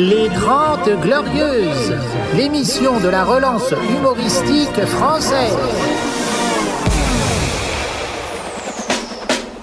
[0.00, 1.92] Les 30 Glorieuses,
[2.34, 5.54] l'émission de la relance humoristique française.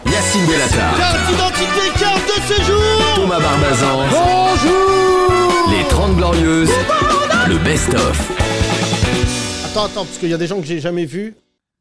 [0.06, 6.70] Yacine Bellatar, Carte d'identité, carte de séjour Thomas Barbazan, Bonjour les 30 Glorieuses,
[7.48, 8.32] le best-of.
[9.66, 11.34] Attends, attends, parce qu'il y a des gens que j'ai jamais vus.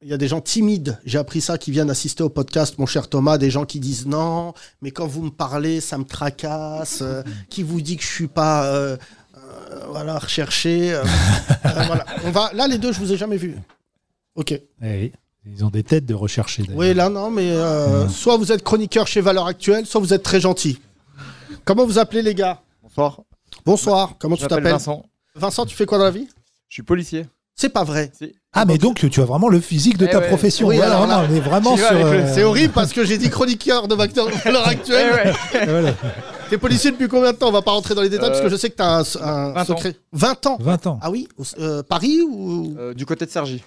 [0.02, 2.84] Il y a des gens timides, j'ai appris ça, qui viennent assister au podcast, mon
[2.84, 4.52] cher Thomas, des gens qui disent non,
[4.82, 8.26] mais quand vous me parlez, ça me tracasse, euh, qui vous dit que je suis
[8.28, 8.98] pas, euh,
[9.38, 10.92] euh, voilà, recherché.
[10.92, 12.04] euh, euh, voilà.
[12.24, 13.56] On va, là, les deux, je vous ai jamais vus.
[14.34, 14.52] Ok.
[14.52, 15.12] Eh oui,
[15.46, 16.64] ils ont des têtes de rechercher.
[16.74, 20.22] Oui, là, non, mais euh, soit vous êtes chroniqueur chez Valeurs Actuelles, soit vous êtes
[20.22, 20.78] très gentil.
[21.64, 22.60] Comment vous appelez, les gars?
[22.82, 23.22] Bonsoir,
[23.64, 24.72] Bonsoir, comment je tu t'appelles?
[24.72, 25.06] Vincent.
[25.34, 26.28] Vincent, tu fais quoi dans la vie?
[26.68, 27.26] Je suis policier.
[27.58, 28.12] C'est pas vrai.
[28.52, 30.28] Ah, mais donc tu as vraiment le physique de Eh ta ouais.
[30.28, 30.66] profession.
[30.68, 31.86] Oui, Voilà, alors là, vraiment, on est vraiment sur.
[31.90, 34.28] euh, C'est horrible parce que j'ai dit chroniqueur de Valeurs
[34.68, 35.34] Actuelles.
[35.66, 35.94] voilà,
[36.50, 37.48] T'es policier depuis combien de temps?
[37.48, 39.04] On va pas rentrer dans les détails Euh, parce que je sais que t'as un,
[39.22, 39.64] un 20 ans.
[39.64, 39.96] secret.
[40.12, 40.58] 20 ans?
[40.60, 40.98] 20 ans.
[41.00, 41.28] Ah oui?
[41.58, 43.64] Euh, Paris ou Euh, du côté de Sergi.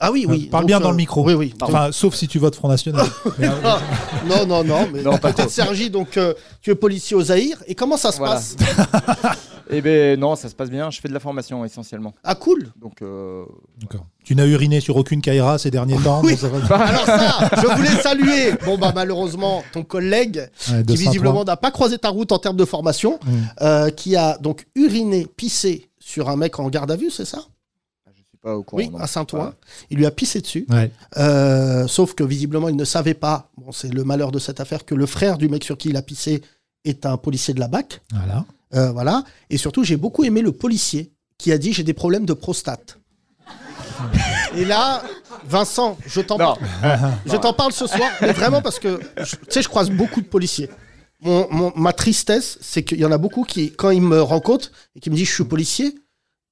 [0.00, 0.48] Ah oui, oui.
[0.50, 1.22] Parle Donc, bien euh, dans le micro.
[1.24, 1.54] Oui, oui.
[1.60, 3.06] Enfin, sauf si tu votes Front National.
[3.38, 3.50] Mais, euh,
[4.26, 5.48] non, non, non, mais Non, trop.
[5.48, 7.62] Sergi, donc euh, tu es policier au Zaïre.
[7.66, 8.34] Et comment ça se Voilà.
[8.34, 8.56] passe
[9.72, 10.90] Eh ben non, ça se passe bien.
[10.90, 12.12] Je fais de la formation essentiellement.
[12.24, 13.44] Ah cool Donc euh,
[13.80, 14.04] d'accord.
[14.24, 16.36] Tu n'as uriné sur aucune Kaira ces derniers temps Oui.
[16.36, 16.76] ça va.
[16.84, 20.48] Alors ça, je voulais saluer, bon bah malheureusement, ton collègue,
[20.88, 23.30] qui visiblement n'a pas croisé ta route en termes de formation, Mm.
[23.62, 27.42] euh, qui a donc uriné, pissé sur un mec en garde à vue, c'est ça
[28.42, 28.82] pas au courant.
[28.82, 28.98] Oui, non.
[28.98, 29.52] à Saint-Ouen.
[29.90, 30.66] Il lui a pissé dessus.
[30.70, 30.90] Ouais.
[31.18, 34.84] Euh, sauf que visiblement, il ne savait pas, bon, c'est le malheur de cette affaire,
[34.84, 36.42] que le frère du mec sur qui il a pissé
[36.84, 38.00] est un policier de la BAC.
[38.12, 38.44] Voilà.
[38.74, 39.24] Euh, voilà.
[39.50, 42.96] Et surtout, j'ai beaucoup aimé le policier qui a dit j'ai des problèmes de prostate.
[44.56, 45.02] Et là,
[45.46, 46.54] Vincent, je t'en Non.
[47.26, 50.26] je t'en parle ce soir, mais vraiment parce que tu sais, je croise beaucoup de
[50.26, 50.70] policiers.
[51.20, 54.70] Mon, mon- ma tristesse, c'est qu'il y en a beaucoup qui, quand ils me rencontrent
[54.96, 55.94] et qui me disent je suis policier,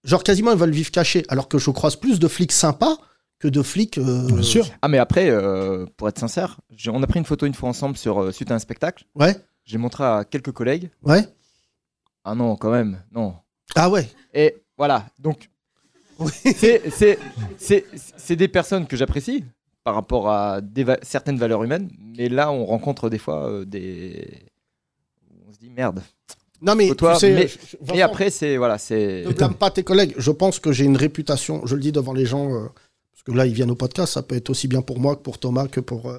[0.05, 2.97] genre quasiment ils veulent vivre cachés, alors que je croise plus de flics sympas
[3.39, 3.99] que de flics.
[3.99, 4.67] euh, Bien sûr.
[4.83, 6.59] Ah mais après, euh, pour être sincère,
[6.89, 9.05] on a pris une photo une fois ensemble sur euh, suite à un spectacle.
[9.15, 10.91] Ouais, J'ai montré à quelques collègues.
[11.03, 11.27] ouais.
[12.25, 13.35] Ah non, quand même, non.
[13.75, 14.09] Ah ouais.
[14.35, 15.07] Et voilà.
[15.19, 15.49] Donc
[16.19, 16.31] Oui.
[16.57, 17.19] c'est c'est
[17.57, 19.45] c'est c'est des personnes que j'apprécie
[19.85, 21.91] par rapport à des va- certaines valeurs humaines.
[22.19, 24.43] Mais là, on rencontre des fois euh, des.
[25.49, 26.03] On se dit merde.
[26.61, 29.25] Non mais Toi, tu sais, mais- je- je- Et Vincent, après, c'est voilà, c'est.
[29.27, 30.15] Ne blâme pas tes collègues.
[30.19, 32.67] Je pense que j'ai une réputation, je le dis devant les gens, euh,
[33.13, 35.23] parce que là, ils viennent au podcast, ça peut être aussi bien pour moi que
[35.23, 36.19] pour Thomas, que pour euh,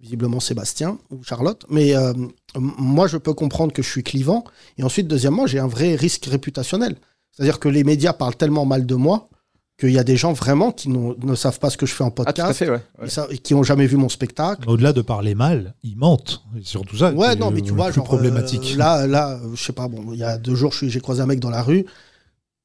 [0.00, 1.64] visiblement Sébastien ou Charlotte.
[1.68, 2.12] Mais euh,
[2.56, 4.44] moi, je peux comprendre que je suis clivant.
[4.78, 6.96] Et ensuite, deuxièmement, j'ai un vrai risque réputationnel.
[7.32, 9.28] C'est-à-dire que les médias parlent tellement mal de moi
[9.78, 12.08] qu'il y a des gens vraiment qui ne savent pas ce que je fais en
[12.08, 12.80] Ah, tout à podcast fait, ouais.
[13.00, 13.06] ouais.
[13.06, 14.68] et, ça- et qui n'ont jamais vu mon spectacle.
[14.68, 16.42] Au-delà de parler mal, ils mentent.
[16.56, 17.12] C'est surtout ça.
[17.12, 18.72] Ouais, non, mais tu vois, genre, problématique.
[18.74, 21.22] euh, là, là, euh, je sais pas, bon, il y a deux jours, j'ai croisé
[21.22, 21.84] un mec dans la rue.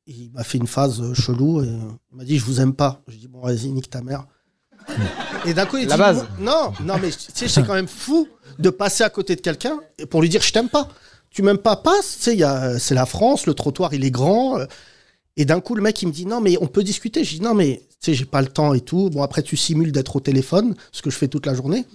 [0.05, 1.77] Il m'a fait une phase euh, chelou et euh,
[2.11, 3.01] il m'a dit, je vous aime pas.
[3.07, 4.25] J'ai dit, bon, vas-y, nique ta mère.
[5.45, 6.25] Et d'un coup, il La dit, base.
[6.39, 8.27] non, non, mais tu sais, c'est quand même fou
[8.59, 10.87] de passer à côté de quelqu'un et pour lui dire, je t'aime pas.
[11.29, 12.15] Tu m'aimes pas, passe.
[12.17, 14.59] Tu sais, il y a- c'est la France, le trottoir, il est grand.
[15.37, 17.23] Et d'un coup, le mec, il me dit, non, mais on peut discuter.
[17.23, 19.09] Je dis, non, mais tu sais, j'ai pas le temps et tout.
[19.09, 21.85] Bon, après, tu simules d'être au téléphone, ce que je fais toute la journée.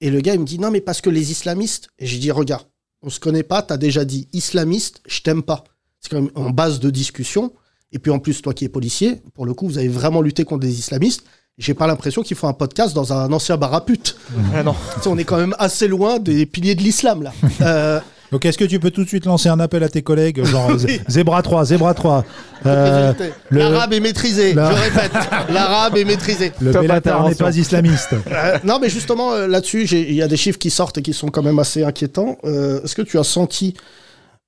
[0.00, 1.88] Et le gars, il me dit, non, mais parce que les islamistes.
[1.98, 2.66] Et j'ai dit, regarde,
[3.02, 5.64] on se connaît pas, t'as déjà dit islamiste, je t'aime pas.
[6.00, 7.52] C'est quand même en base de discussion.
[7.92, 10.44] Et puis en plus, toi qui es policier, pour le coup, vous avez vraiment lutté
[10.44, 11.24] contre des islamistes.
[11.58, 14.16] J'ai pas l'impression qu'il faut un podcast dans un ancien bar à pute.
[14.54, 14.74] Ah non.
[14.94, 17.32] Tu sais, on est quand même assez loin des piliers de l'islam, là.
[17.62, 18.00] Euh,
[18.32, 20.70] Donc, est-ce que tu peux tout de suite lancer un appel à tes collègues Genre,
[20.86, 21.00] Oui.
[21.08, 22.24] Zebra 3, Zebra 3.
[22.66, 23.12] euh,
[23.50, 25.12] le- L'arabe est maîtrisé, la- je répète.
[25.50, 26.52] L'arabe est maîtrisé.
[26.60, 28.14] le Top Bellatar n'est pas islamiste.
[28.32, 31.12] Euh, non, mais justement, euh, là-dessus, il y a des chiffres qui sortent et qui
[31.12, 32.36] sont quand même assez inquiétants.
[32.44, 33.74] Euh, Est-ce que tu as senti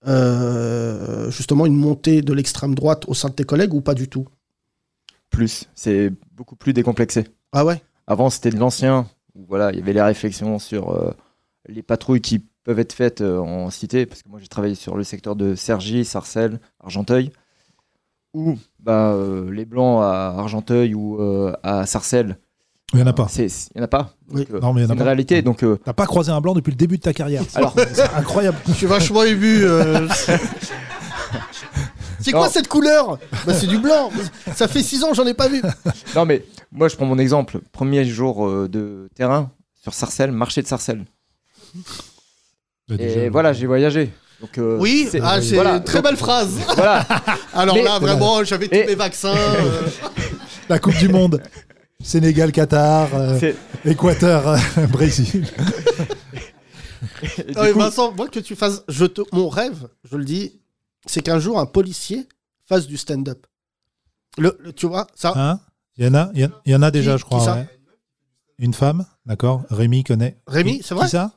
[0.07, 4.09] euh, justement une montée de l'extrême droite au sein de tes collègues ou pas du
[4.09, 4.27] tout?
[5.31, 7.27] Plus, c'est beaucoup plus décomplexé.
[7.53, 7.83] Ah ouais?
[8.07, 9.07] Avant, c'était de l'ancien.
[9.49, 11.13] Voilà, il y avait les réflexions sur euh,
[11.69, 14.95] les patrouilles qui peuvent être faites euh, en cité, parce que moi j'ai travaillé sur
[14.95, 17.33] le secteur de Cergy, Sarcelles, Argenteuil,
[18.35, 22.37] où bah, euh, les blancs à Argenteuil ou euh, à Sarcelles,
[22.93, 23.27] Il n'y en a pas.
[23.39, 24.11] il n'y en a pas.
[24.31, 24.45] Oui.
[24.51, 25.05] Donc, Non, mais il y en c'est a une pas.
[25.07, 25.41] réalité.
[25.41, 27.43] Donc, euh, T'as pas croisé un blanc depuis le début de ta carrière.
[27.55, 28.59] Alors- c'est incroyable.
[28.67, 29.63] Je suis vachement ému.
[29.63, 30.07] euh.
[32.21, 33.19] C'est quoi cette couleur?
[33.47, 34.11] Bah, C'est du blanc.
[34.55, 35.63] Ça fait six ans, j'en ai pas vu.
[36.15, 37.61] non, mais moi je prends mon exemple.
[37.73, 39.51] Premier jour euh, de terrain
[39.83, 41.05] sur Sarcelles, marché de Sarcelles.
[42.89, 44.11] Bah, Et déjà, voilà, j'ai voyagé.
[44.41, 46.59] Donc, euh, Oui, c'est- ah, voilà, très belle phrase.
[46.77, 47.05] Voilà.
[47.53, 49.35] Alors Mais- là, vraiment, j'avais tous mes vaccins.
[49.37, 49.89] euh.
[50.69, 51.43] La Coupe du Monde.
[52.03, 53.53] Sénégal, Qatar, euh,
[53.85, 55.47] Équateur, euh, Brésil.
[57.57, 60.61] Non, coup- Vincent, moi que tu fasses, je te, mon rêve, je le dis,
[61.07, 62.29] c'est qu'un jour un policier
[62.67, 63.47] fasse du stand-up.
[64.37, 65.33] Le, le- tu vois, ça.
[65.37, 65.61] Hein?
[65.97, 67.39] Il y en a, il y en- il y en a déjà, Qui- je crois.
[67.41, 67.55] qui ça?
[67.57, 67.69] ouais.
[68.59, 69.63] Une femme, d'accord?
[69.71, 70.39] Rémi connaît.
[70.47, 71.07] Rémi, c'est vrai?
[71.07, 71.33] Qui ça?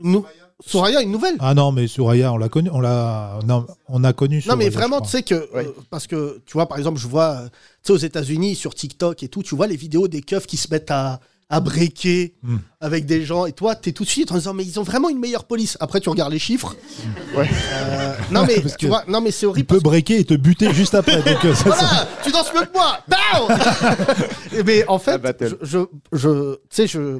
[0.00, 0.24] Nous,
[0.66, 1.36] Soraya, une nouvelle.
[1.40, 2.70] Ah non, mais Souraya, on l'a connu.
[2.72, 4.42] On l'a, non, on a connu.
[4.48, 5.34] Non, mais vraiment, tu sais que.
[5.54, 5.66] Ouais.
[5.66, 7.52] euh, parce que, tu vois, par exemple, je vois, euh, tu
[7.84, 10.68] sais, aux États-Unis, sur TikTok et tout, tu vois les vidéos des keufs qui se
[10.70, 12.58] mettent à, à breaker Hmm.
[12.80, 13.44] avec des gens.
[13.46, 15.76] Et toi, t'es tout de suite en disant, mais ils ont vraiment une meilleure police.
[15.80, 16.76] Après, tu regardes les chiffres.
[17.36, 17.48] Ouais.
[17.72, 19.66] Euh, non, mais, Parce tu vois, non, mais c'est Il horrible.
[19.66, 21.16] peut parce que- breaker et te buter juste après.
[21.22, 22.98] donc, euh, ça, ça- Voilà, tu danses mieux que moi.
[23.08, 23.58] Bam
[24.66, 25.20] mais en fait,
[25.62, 25.78] je,
[26.12, 27.18] je- tu sais, je,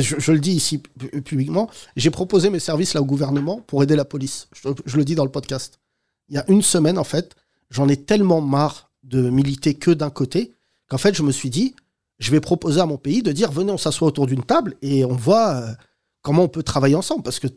[0.00, 3.96] je, le dis ici pu- publiquement, j'ai proposé mes services là au gouvernement pour aider
[3.96, 4.48] la police.
[4.86, 5.78] Je, le dis dans le podcast.
[6.28, 7.34] Il y a une semaine, en fait,
[7.70, 10.52] j'en ai tellement marre de militer que d'un côté
[10.88, 11.74] qu'en fait, je me suis dit,
[12.18, 15.04] je vais proposer à mon pays de dire, venez, on s'assoit autour d'une table et
[15.04, 15.72] on voit euh,
[16.22, 17.22] comment on peut travailler ensemble.
[17.22, 17.48] Parce que,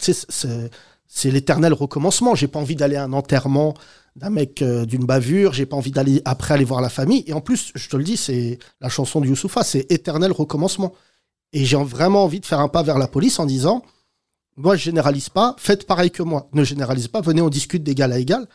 [1.09, 2.35] c'est l'éternel recommencement.
[2.35, 3.73] J'ai pas envie d'aller à un enterrement
[4.17, 7.23] d'un mec euh, d'une bavure, j'ai pas envie d'aller après aller voir la famille.
[7.27, 10.93] Et en plus, je te le dis, c'est la chanson de Youssoufa, c'est éternel recommencement.
[11.53, 13.83] Et j'ai vraiment envie de faire un pas vers la police en disant,
[14.57, 16.49] moi je généralise pas, faites pareil que moi.
[16.53, 18.47] Ne généralisez pas, venez on discute d'égal à égal.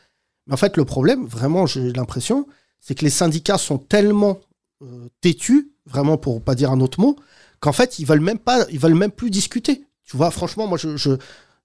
[0.46, 2.46] Mais en fait, le problème, vraiment, j'ai l'impression,
[2.80, 4.40] c'est que les syndicats sont tellement
[4.82, 7.16] euh, têtus, vraiment pour pas dire un autre mot,
[7.60, 9.84] qu'en fait, ils veulent même pas, ils veulent même plus discuter.
[10.04, 11.16] Tu vois, franchement, moi, je, je-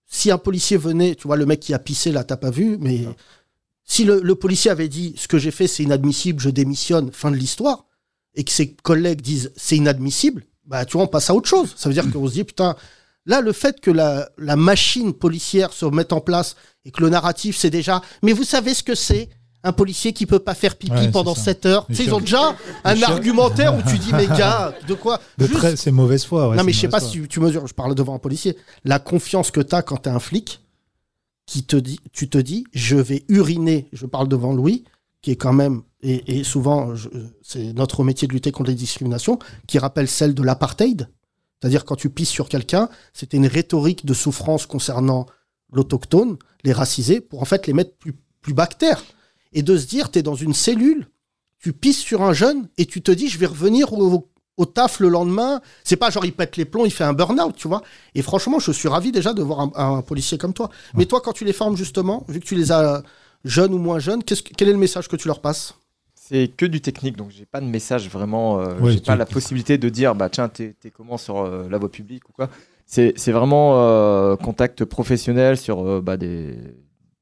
[0.05, 2.77] si un policier venait, tu vois, le mec qui a pissé là, t'as pas vu,
[2.79, 3.05] mais
[3.83, 7.31] si le, le policier avait dit ce que j'ai fait, c'est inadmissible, je démissionne, fin
[7.31, 7.85] de l'histoire,
[8.35, 11.73] et que ses collègues disent c'est inadmissible, bah tu vois, on passe à autre chose.
[11.75, 12.75] Ça veut dire qu'on se dit putain,
[13.25, 16.55] là, le fait que la, la machine policière se mette en place
[16.85, 19.29] et que le narratif, c'est déjà, mais vous savez ce que c'est
[19.63, 21.45] un policier qui peut pas faire pipi Ouais, pendant ça.
[21.45, 21.85] 7 heures?
[21.87, 22.55] Tu sais, ils ont déjà
[22.85, 25.19] un chiens- argumentaire où tu dis, mais gars, de quoi?
[25.37, 26.49] De Juste- c'est mauvaise foi.
[26.49, 28.55] ouais, non, mais je sais pas si tu mesures, je parle devant un policier,
[28.85, 30.61] la confiance que tu as quand tu es un flic,
[31.45, 34.83] qui te dit, tu te dis, je vais uriner, je parle devant Louis,
[35.21, 36.93] qui est quand même, et, et souvent,
[37.41, 41.09] c'est notre métier de lutter contre les discriminations, qui rappelle celle de l'apartheid.
[41.59, 45.25] C'est-à-dire, quand tu pisses sur quelqu'un, c'était une rhétorique de souffrance concernant
[45.71, 49.03] l'autochtone, les racisés, pour en fait les mettre plus, plus bactères.
[49.53, 51.07] Et de se dire, tu es dans une cellule,
[51.59, 54.99] tu pisses sur un jeune, et tu te dis, je vais revenir au, au taf
[54.99, 55.61] le lendemain.
[55.83, 57.81] C'est pas genre il pète les plombs, il fait un burn-out, tu vois.
[58.13, 60.69] Et franchement, je suis ravi déjà de voir un, un policier comme toi.
[60.93, 63.01] Mais toi, quand tu les formes justement, vu que tu les as
[63.43, 65.73] jeunes ou moins jeunes, quel est le message que tu leur passes?
[66.29, 68.59] C'est que du technique, donc j'ai pas de message vraiment.
[68.59, 71.77] euh, Ouais, j'ai pas la possibilité de dire, bah tiens, t'es comment sur euh, la
[71.77, 72.49] voie publique ou quoi.
[72.85, 76.55] C'est c'est vraiment euh, contact professionnel sur euh, bah, des,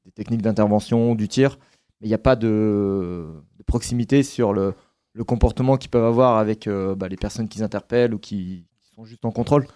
[0.05, 1.59] des techniques d'intervention, du tir.
[2.01, 4.73] Mais il n'y a pas de, de proximité sur le,
[5.13, 6.67] le comportement qu'ils peuvent avoir avec
[6.97, 9.67] bah, les personnes qu'ils interpellent ou qui, qui sont juste en contrôle.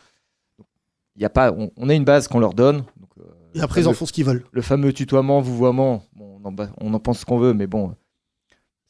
[1.15, 2.77] Il a pas, on, on a une base qu'on leur donne.
[2.77, 3.09] Donc,
[3.53, 4.43] Et après, ils en font ce qu'ils veulent.
[4.51, 7.67] le fameux tutoiement, vouvoiement, bon, on, en, ba- on en pense ce qu'on veut, mais
[7.67, 7.93] bon,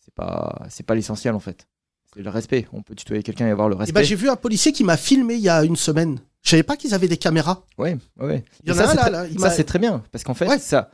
[0.10, 1.68] c'est pas, c'est pas l'essentiel en fait.
[2.16, 2.68] C'est le respect.
[2.74, 3.94] On peut tutoyer quelqu'un et avoir le respect.
[3.94, 6.20] ben, j'ai vu un policier qui m'a filmé il y a une semaine.
[6.42, 7.64] Je savais pas qu'ils avaient des caméras.
[7.78, 8.44] ouais, ouais.
[8.64, 9.78] Il y en Et a ça, un c'est là, très- là, il ça c'est très
[9.80, 10.58] bien parce qu'en fait, Ouais.
[10.58, 10.90] ça,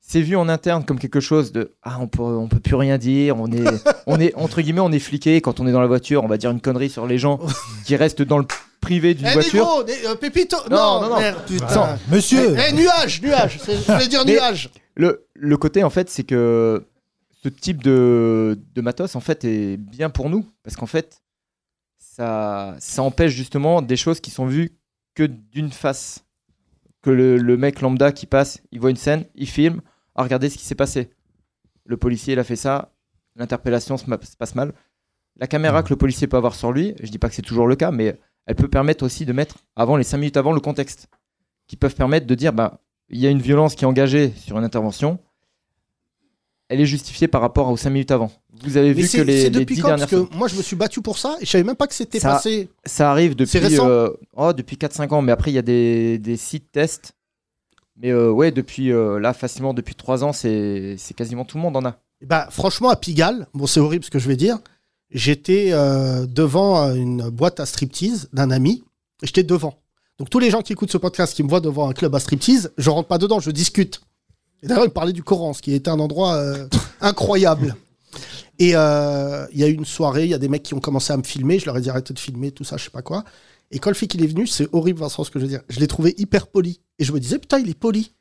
[0.00, 2.98] c'est vu en interne comme quelque chose de ah on peut, on peut plus rien
[2.98, 3.38] dire.
[3.38, 3.64] On est,
[4.06, 6.22] on est entre guillemets, on est fliqué quand on est dans la voiture.
[6.24, 7.40] On va dire une connerie sur les gens
[7.86, 8.46] qui restent dans le
[8.82, 9.54] privé d'une Eh, voiture.
[9.64, 11.18] négro, né- euh, Pépito Non, non, non.
[11.20, 11.96] merde, putain.
[12.10, 13.60] Monsieur, Eh, eh, nuage, nuage.
[13.66, 14.70] Je voulais dire Mais- nuage.
[14.96, 16.84] Le, le côté, en fait, c'est que
[17.42, 20.46] ce type de, matos, en fait, est bien pour nous.
[20.62, 21.22] Parce qu'en fait,
[21.98, 24.78] ça, empêche justement des choses qui sont vues
[25.14, 26.24] que d'une face.
[27.02, 29.80] Que le, mec lambda qui passe, il voit une scène, il filme,
[30.14, 31.10] regardez ce qui s'est passé.
[31.84, 32.94] Le policier, il a fait ça,
[33.34, 34.72] l'interpellation se, se passe mal.
[35.36, 37.66] La caméra que le policier peut avoir sur lui, je dis pas que c'est toujours
[37.66, 40.60] le cas, mais elle peut permettre aussi de mettre, avant les 5 minutes avant, le
[40.60, 41.08] contexte.
[41.66, 44.58] Qui peuvent permettre de dire, bah, il y a une violence qui est engagée sur
[44.58, 45.18] une intervention,
[46.72, 48.30] elle est justifiée par rapport aux 5 minutes avant.
[48.64, 50.48] Vous avez Mais vu que les, c'est les depuis 10 quand dernières Parce que moi,
[50.48, 52.68] je me suis battu pour ça et je savais même pas que c'était Ça- passé.
[52.84, 56.36] ça arrive depuis, euh, oh, depuis 4-5 ans, mais après il y a des, des
[56.36, 57.12] sites tests.
[57.96, 61.76] Mais euh, ouais, depuis euh, là, facilement depuis 3 ans, c'est quasiment tout le monde
[61.76, 61.96] en a.
[62.24, 64.58] Bah, franchement, à Pigalle, bon, c'est horrible ce que je vais dire.
[65.10, 65.70] J'étais
[66.28, 68.82] devant une boîte à striptease d'un ami.
[69.22, 69.74] et J'étais devant.
[70.18, 72.20] Donc, tous les gens qui écoutent ce podcast, qui me voient devant un club à
[72.20, 74.00] striptease, je rentre pas dedans, je discute.
[74.62, 76.66] Et d'ailleurs, il parlait du Coran, ce qui était un endroit euh,
[77.00, 77.74] incroyable.
[78.58, 80.80] Et euh, il y a eu une soirée, il y a des mecs qui ont
[80.80, 81.58] commencé à me filmer.
[81.58, 83.24] Je leur ai dit arrêtez de filmer, tout ça, je sais pas quoi.
[83.72, 85.62] Et quand le flic il est venu, c'est horrible, Vincent, ce que je veux dire.
[85.68, 86.80] Je l'ai trouvé hyper poli.
[86.98, 88.12] Et je me disais, putain, il est poli.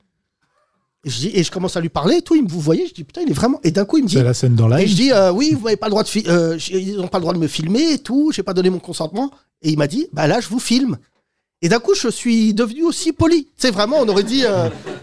[1.03, 2.35] Et je, dis, et je commence à lui parler et tout.
[2.35, 3.59] Il me vous voyez, je dis, putain, il est vraiment.
[3.63, 4.95] Et d'un coup, il me dit, c'est la scène dans et je live.
[4.95, 7.33] dis, euh, oui, vous m'avez pas le droit de euh, ils n'ont pas le droit
[7.33, 9.29] de me filmer et tout, j'ai pas donné mon consentement.
[9.61, 10.97] Et il m'a dit, bah là, je vous filme.
[11.61, 13.49] Et d'un coup, je suis devenu aussi poli.
[13.57, 14.45] C'est vraiment, on aurait dit,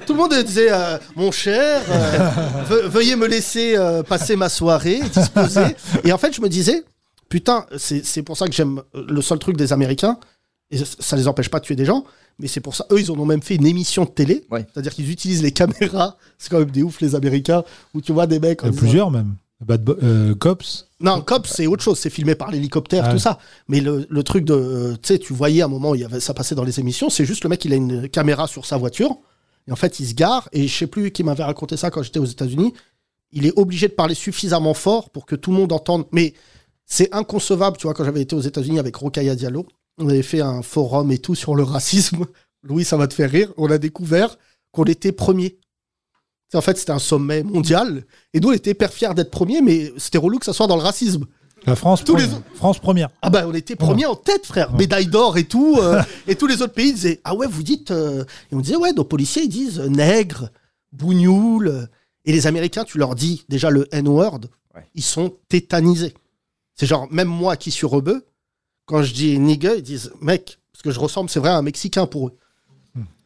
[0.09, 2.19] Tout le monde disait euh, Mon cher, euh,
[2.69, 5.77] ve- veuillez me laisser euh, passer ma soirée, disposer.
[6.05, 6.83] Et en fait, je me disais
[7.29, 10.19] Putain, c'est c'est pour ça que j'aime le seul truc des Américains,
[10.71, 12.05] et ça les empêche pas de tuer des gens,
[12.39, 14.47] mais c'est pour ça, eux, ils en ont même fait une émission de télé.
[14.51, 14.67] Ouais.
[14.73, 16.17] C'est-à-dire qu'ils utilisent les caméras.
[16.39, 17.63] C'est quand même des ouf, les Américains,
[17.95, 18.61] où tu vois des mecs.
[18.63, 19.35] Il y en a disant- plusieurs même.
[19.61, 20.87] Bad Bo- euh, Cops.
[21.01, 21.99] Non, Cops, c'est autre chose.
[21.99, 23.39] C'est filmé par l'hélicoptère, Ah tout ça.
[23.69, 24.55] Mais le, le truc de.
[24.55, 26.79] euh, Tu sais, tu voyais à un moment, il y avait, ça passait dans les
[26.81, 27.11] émissions.
[27.11, 29.19] C'est juste le mec, il a une caméra sur sa voiture.
[29.69, 30.49] Et en fait, il se gare.
[30.53, 32.73] Et je sais plus qui m'avait raconté ça quand j'étais aux États-Unis.
[33.31, 36.07] Il est obligé de parler suffisamment fort pour que tout le monde entende.
[36.11, 36.33] Mais
[36.87, 39.67] c'est inconcevable, tu vois, quand j'avais été aux États-Unis avec Rokaya Diallo,
[39.99, 42.25] on avait fait un forum et tout sur le racisme.
[42.63, 43.53] Louis, ça va te faire rire.
[43.59, 44.39] On a découvert
[44.73, 45.59] qu'on était premier.
[46.55, 48.07] En fait, c'était un sommet mondial.
[48.33, 50.77] Et nous, on était hyper fiers d'être premier, mais c'était relou que ça soit dans
[50.77, 51.27] le racisme.
[51.69, 52.43] La France, Tous les première.
[52.55, 53.09] France première.
[53.23, 56.47] Ah bah on était premier en tête frère, médaille d'or et tout, euh, et tous
[56.47, 59.43] les autres pays disaient ah ouais vous dites euh, et on disait ouais nos policiers
[59.45, 60.51] ils disent euh, nègre,
[60.93, 61.87] bougnoul euh,
[62.25, 64.41] et les Américains tu leur dis déjà le N-word,
[64.75, 64.87] Ouais.
[64.95, 66.15] ils sont tétanisés.
[66.75, 68.25] C'est genre même moi qui suis rebeu,
[68.87, 71.63] quand je dis nigga ils disent mec parce que je ressemble c'est vrai à un
[71.63, 72.37] Mexicain pour eux.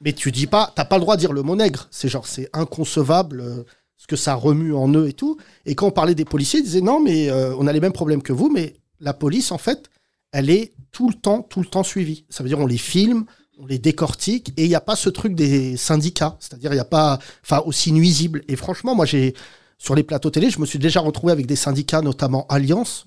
[0.00, 2.26] Mais tu dis pas t'as pas le droit de dire le mot nègre, c'est genre
[2.26, 3.64] c'est inconcevable.
[4.02, 5.36] Ce que ça remue en eux et tout.
[5.64, 7.92] Et quand on parlait des policiers, ils disaient non, mais euh, on a les mêmes
[7.92, 9.90] problèmes que vous, mais la police, en fait,
[10.32, 12.24] elle est tout le temps, tout le temps suivie.
[12.28, 13.26] Ça veut dire on les filme,
[13.60, 16.36] on les décortique, et il n'y a pas ce truc des syndicats.
[16.40, 18.42] C'est-à-dire il n'y a pas, enfin, aussi nuisible.
[18.48, 19.34] Et franchement, moi, j'ai,
[19.78, 23.06] sur les plateaux télé, je me suis déjà retrouvé avec des syndicats, notamment Alliance.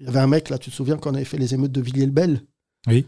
[0.00, 1.72] Il y avait un mec, là, tu te souviens, quand on avait fait les émeutes
[1.72, 2.42] de Villiers-le-Bel?
[2.88, 3.06] Oui.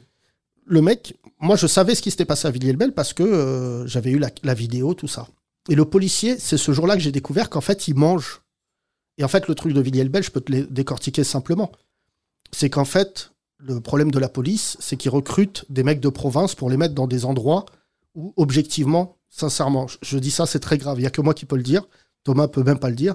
[0.64, 4.10] le mec, moi je savais ce qui s'était passé à Villiers-le-Bel parce que euh, j'avais
[4.10, 5.28] eu la, la vidéo, tout ça.
[5.68, 8.42] Et le policier, c'est ce jour-là que j'ai découvert qu'en fait, il mange.
[9.18, 11.73] Et en fait, le truc de Villiers-le-Bel, je peux te le décortiquer simplement.
[12.52, 16.54] C'est qu'en fait, le problème de la police, c'est qu'ils recrutent des mecs de province
[16.54, 17.66] pour les mettre dans des endroits
[18.14, 20.99] où, objectivement, sincèrement, je, dis ça, c'est très grave.
[20.99, 21.87] Il n'y a que moi qui peux le dire.
[22.25, 23.14] Thomas peut même pas le dire.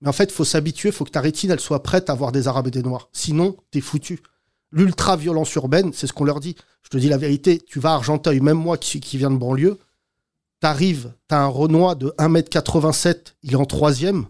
[0.00, 2.14] Mais en fait, il faut s'habituer, il faut que ta rétine, elle soit prête à
[2.14, 3.08] voir des Arabes et des Noirs.
[3.12, 4.20] Sinon, t'es foutu.
[4.72, 6.56] L'ultra-violence urbaine, c'est ce qu'on leur dit.
[6.82, 9.36] Je te dis la vérité, tu vas à Argenteuil, même moi qui, qui viens de
[9.36, 9.78] banlieue,
[10.62, 14.26] t'arrives, t'as un Renoir de 1m87, il est en troisième,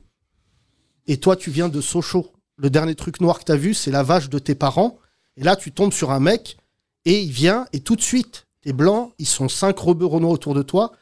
[1.07, 2.33] et toi tu viens de Sochaux.
[2.57, 4.99] Le dernier truc noir que t'as vu, c'est la vache de tes parents,
[5.37, 6.57] et là tu tombes sur un mec,
[7.05, 10.55] et il vient, et tout de suite, t'es blanc, ils sont cinq rebeux Renois autour
[10.55, 10.93] de toi,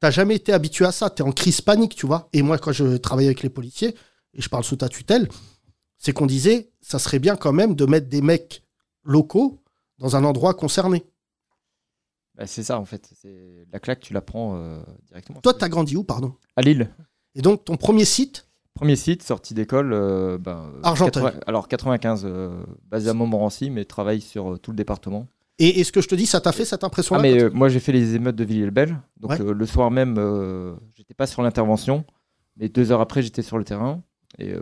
[0.00, 2.28] t'as jamais été habitué à ça, t'es en crise panique, tu vois.
[2.34, 3.94] Et moi, quand je travaillais avec les policiers,
[4.34, 5.30] et je parle sous ta tutelle,
[5.96, 8.62] c'est qu'on disait, ça serait bien quand même de mettre des mecs
[9.02, 9.62] locaux
[9.98, 11.06] dans un endroit concerné.
[12.36, 13.08] Bah, c'est ça en fait.
[13.20, 15.40] C'est la claque, tu la prends euh, directement.
[15.40, 16.34] Toi, t'as grandi où, pardon?
[16.56, 16.90] À Lille.
[17.34, 19.92] Et donc, ton premier site, Premier site, sortie d'école.
[19.92, 21.22] euh, ben, euh, Argenteuil.
[21.22, 25.28] 80 alors 95, euh, basé à Montmorency, mais travaille sur euh, tout le département.
[25.60, 27.50] et, et ce que je te dis, ça t'a fait cette impression-là Ah, mais euh,
[27.50, 28.98] moi j'ai fait les émeutes de Villiers-le-Bel.
[29.18, 29.40] Donc Ouais.
[29.40, 32.04] euh, le soir même, euh, j'étais pas sur l'intervention,
[32.56, 34.02] mais deux heures après j'étais sur le terrain.
[34.38, 34.60] Et euh,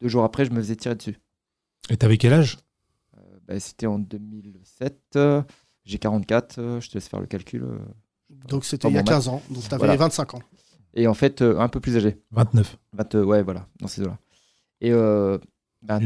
[0.00, 1.18] deux jours après, je me faisais tirer dessus.
[1.90, 2.58] Et t'avais quel âge?
[3.16, 5.18] Euh, bah, C'était en 2007.
[5.84, 7.62] J'ai 44, euh, je te laisse faire le calcul.
[7.62, 7.78] euh.
[8.48, 9.42] Donc, c'était il y a bon 15 ans.
[9.50, 9.96] Donc, t'avais Voilà.
[9.96, 10.42] 25 ans.
[10.94, 12.18] Et en fait, euh, un peu plus âgé.
[12.32, 12.76] 29.
[12.92, 14.16] 20, euh, ouais, voilà, dans ces eaux-là.
[14.80, 15.38] Et euh,
[15.82, 15.98] bah,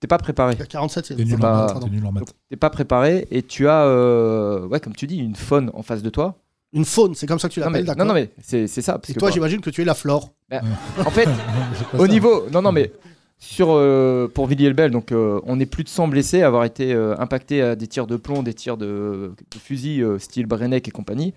[0.00, 0.54] t'es pas préparé.
[0.54, 2.34] Il y a 47, T'es c'est nul, pas- en maths, t'es nul en maths.
[2.48, 6.02] T'es pas préparé et tu as, euh, ouais, comme tu dis, une faune en face
[6.02, 6.38] de toi.
[6.72, 8.82] Une faune, c'est comme ça que tu Non l'appelles, non, d'accord non, mais c'est c'est
[8.82, 8.94] ça.
[8.98, 10.32] Parce Et que, toi, bah, j'imagine que tu es la flore.
[10.52, 11.28] en fait,
[11.94, 12.08] au ça.
[12.08, 12.92] niveau, non, non, mais
[13.38, 17.60] sur euh, pour Villiers-le-Bel, euh, on est plus de 100 blessés, avoir été euh, impactés
[17.60, 21.34] à des tirs de plomb, des tirs de, de fusil style Brenneck et compagnie.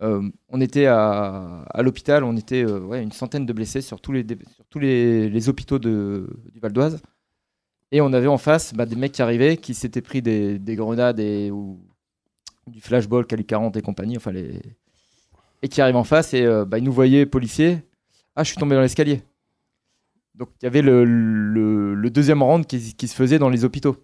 [0.00, 6.60] On était à, l'hôpital, on était une centaine de blessés sur tous les, hôpitaux du
[6.60, 7.00] Val d'Oise.
[7.90, 10.76] Et on avait en face bah, des mecs qui arrivaient, qui s'étaient pris des, des
[10.76, 11.80] grenades et, ou
[12.66, 16.84] du flashball, calibre 40 et compagnie, enfin et qui arrivent en face et bah, ils
[16.84, 17.78] nous voyaient policiers.
[18.36, 19.22] Ah, je suis tombé dans l'escalier.
[20.34, 23.64] Donc il y avait le, le- le deuxième round qui, qui se faisait dans les
[23.64, 23.96] hôpitaux.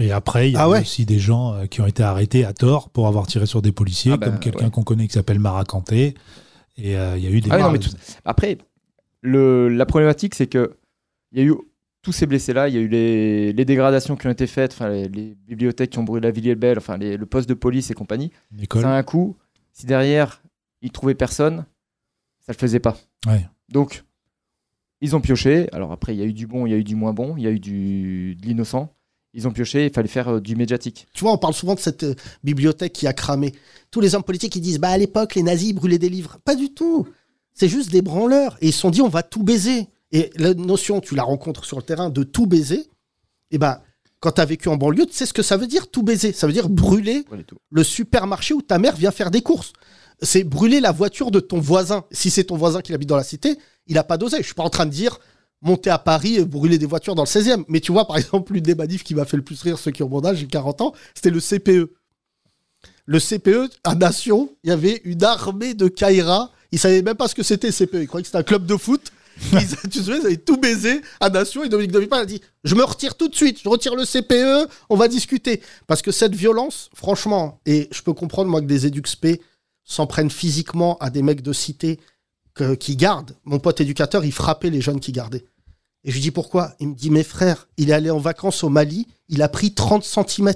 [0.00, 0.80] Et après, il y a Ah ouais.
[0.80, 3.72] aussi des gens euh, qui ont été arrêtés à tort pour avoir tiré sur des
[3.72, 4.70] policiers, Ah bah, comme quelqu'un ouais.
[4.70, 6.14] qu'on connaît qui s'appelle Maracanté.
[6.76, 7.50] Et euh, il y a eu des.
[7.50, 7.88] Ah non, mais morts.
[8.24, 8.58] Après,
[9.22, 10.76] le, la problématique, c'est que
[11.32, 11.54] il y a eu
[12.02, 14.88] tous ces blessés-là, il y a eu les, les dégradations qui ont été faites, enfin
[14.88, 17.94] les, les bibliothèques qui ont brûlé la Villiers-le-Bel, enfin les- le poste de police et
[17.94, 18.30] compagnie.
[18.72, 19.36] Ça a un coût.
[19.72, 20.40] Si derrière
[20.80, 21.66] ils trouvaient personne,
[22.46, 22.96] ça le faisait pas.
[23.26, 23.44] Ouais.
[23.68, 24.04] Donc
[25.00, 25.68] ils ont pioché.
[25.72, 27.36] Alors après, il y a eu du bon, il y a eu du moins bon,
[27.36, 28.92] il y a eu du, de l'innocent.
[29.34, 31.06] Ils ont pioché, il fallait faire euh, du médiatique.
[31.12, 33.52] Tu vois, on parle souvent de cette euh, bibliothèque qui a cramé.
[33.90, 36.38] Tous les hommes politiques qui disent, bah à l'époque, les nazis brûlaient des livres.
[36.44, 37.06] Pas du tout.
[37.52, 38.56] C'est juste des branleurs.
[38.62, 39.88] Et ils se sont dit, on va tout baiser.
[40.12, 42.88] Et la notion, tu la rencontres sur le terrain, de tout baiser,
[43.50, 43.80] et ben,
[44.20, 46.32] quand tu as vécu en banlieue, tu sais ce que ça veut dire, tout baiser.
[46.32, 47.24] Ça veut dire brûler
[47.70, 49.72] le supermarché où ta mère vient faire des courses.
[50.20, 52.04] C'est brûler la voiture de ton voisin.
[52.10, 53.56] Si c'est ton voisin qui habite dans la cité,
[53.88, 54.38] il a pas dosé.
[54.38, 55.18] Je suis pas en train de dire
[55.60, 57.64] monter à Paris et brûler des voitures dans le 16e.
[57.68, 59.90] Mais tu vois, par exemple, l'une des manifs qui m'a fait le plus rire, ceux
[59.90, 61.92] qui ont mon âge, j'ai 40 ans, c'était le CPE.
[63.06, 66.52] Le CPE, à Nation, il y avait une armée de Kaira.
[66.72, 67.94] Ils savaient même pas ce que c'était CPE.
[67.94, 69.12] Ils croyaient que c'était un club de foot.
[69.52, 72.42] Ils, tu te souviens, ils avaient tout baisé à Nation et Dominique Villepin a dit
[72.64, 75.62] Je me retire tout de suite, je retire le CPE, on va discuter.
[75.86, 79.40] Parce que cette violence, franchement, et je peux comprendre, moi, que des EduxP
[79.84, 82.00] s'en prennent physiquement à des mecs de cité
[82.78, 83.36] qui gardent.
[83.44, 85.44] Mon pote éducateur, il frappait les jeunes qui gardaient.
[86.04, 86.74] Et je lui dis pourquoi?
[86.80, 89.74] Il me dit Mes frères, il est allé en vacances au Mali, il a pris
[89.74, 90.52] 30 cm,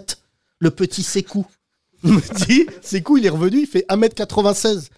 [0.59, 1.47] le petit Sékou.
[2.05, 4.89] Il me dit Sékou, il est revenu, il fait 1m96.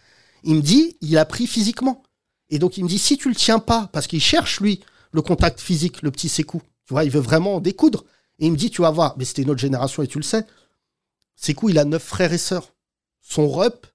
[0.45, 2.03] Il me dit Il a pris physiquement.
[2.49, 4.81] Et donc il me dit si tu le tiens pas, parce qu'il cherche lui
[5.13, 8.05] le contact physique, le petit Sékou, tu vois, il veut vraiment en découdre.
[8.39, 10.25] Et il me dit tu vas voir, mais c'était une autre génération et tu le
[10.25, 10.47] sais.
[11.37, 12.73] Sékou, il a neuf frères et sœurs.
[13.21, 13.87] Son rep,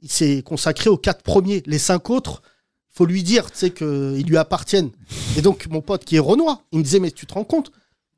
[0.00, 1.62] il s'est consacré aux quatre premiers.
[1.66, 2.42] Les cinq autres,
[2.90, 4.90] faut lui dire, tu sais, qu'ils lui appartiennent.
[5.36, 7.70] Et donc mon pote qui est Renoir, il me disait mais tu te rends compte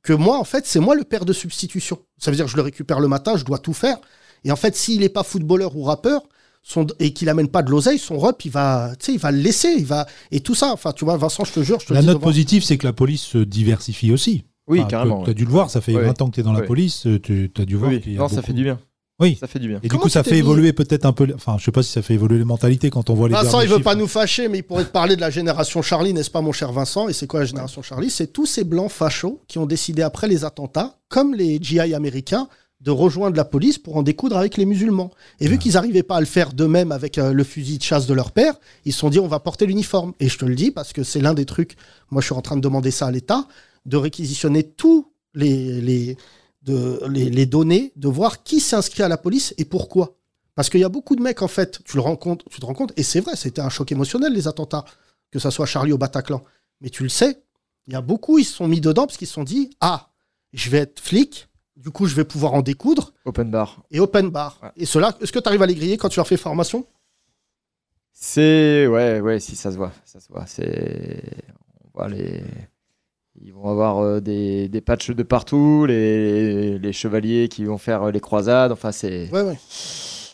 [0.03, 1.99] que moi en fait c'est moi le père de substitution.
[2.19, 3.99] Ça veut dire que je le récupère le matin, je dois tout faire.
[4.45, 6.23] Et en fait s'il n'est pas footballeur ou rappeur,
[6.63, 9.31] son, et qu'il amène pas de l'oseille, son rep, il va, tu sais, il va
[9.33, 10.73] le laisser, il va, et tout ça.
[10.75, 12.63] Enfin, tu vois, Vincent, je te jure, je te La le dis note devant- positive,
[12.63, 14.45] c'est que la police se diversifie aussi.
[14.69, 15.25] Oui, Enfin, carrément.
[15.25, 16.05] Tu as dû le voir, ça fait Ouais.
[16.05, 18.13] 20 ans que tu es dans la police, euh, tu as dû voir Oui, qu'il
[18.13, 18.79] y a non, ça fait du bien.
[19.21, 19.37] Oui.
[19.39, 19.81] Ça fait du bien.
[19.83, 21.29] Et du coup, ça fait évoluer peut-être un peu.
[21.35, 23.61] Enfin, je sais pas si ça fait évoluer les mentalités quand on voit les Vincent,
[23.61, 23.85] il veut chiffres.
[23.85, 26.53] pas nous fâcher, mais il pourrait te parler de la génération Charlie, n'est-ce pas, mon
[26.53, 27.09] cher Vincent?
[27.09, 28.11] Et c'est quoi la génération Charlie?
[28.11, 32.49] C'est tous ces blancs fachos qui ont décidé après les attentats, comme les GI américains,
[32.81, 35.11] de rejoindre la police pour en découdre avec les musulmans.
[35.39, 38.07] Et vu qu'ils n'arrivaient pas à le faire d'eux-mêmes avec euh, le fusil de chasse
[38.07, 38.55] de leur père,
[38.87, 40.15] ils se sont dit on va porter l'uniforme.
[40.19, 41.77] Et je te le dis parce que c'est l'un des trucs.
[42.11, 43.47] Moi, je suis en train de demander ça à l'État
[43.87, 46.17] de réquisitionner tous les les,
[46.63, 50.17] de, les les données, de voir qui s'inscrit à la police et pourquoi.
[50.55, 52.75] Parce qu'il y a beaucoup de mecs, en fait, tu, le compte, tu te rends
[52.75, 54.85] compte, et c'est vrai, c'était un choc émotionnel, les attentats,
[55.31, 56.43] que ça soit Charlie au Bataclan.
[56.81, 57.43] Mais tu le sais,
[57.87, 60.11] il y a beaucoup, ils se sont mis dedans parce qu'ils se sont dit Ah,
[60.53, 63.83] je vais être flic, du coup, je vais pouvoir en découdre, Open bar.
[63.91, 64.59] et open bar.
[64.63, 64.71] Ouais.
[64.77, 66.87] Et cela, est-ce que tu arrives à les griller quand tu leur fais formation?
[68.13, 70.45] C'est ouais, ouais, si ça se voit, ça se voit.
[70.47, 71.23] C'est
[71.85, 72.43] on voit les.
[73.43, 78.03] Ils vont avoir euh, des, des patchs de partout, les, les chevaliers qui vont faire
[78.05, 78.71] euh, les croisades.
[78.73, 79.31] Enfin, c'est.
[79.33, 79.59] Ouais, ouais.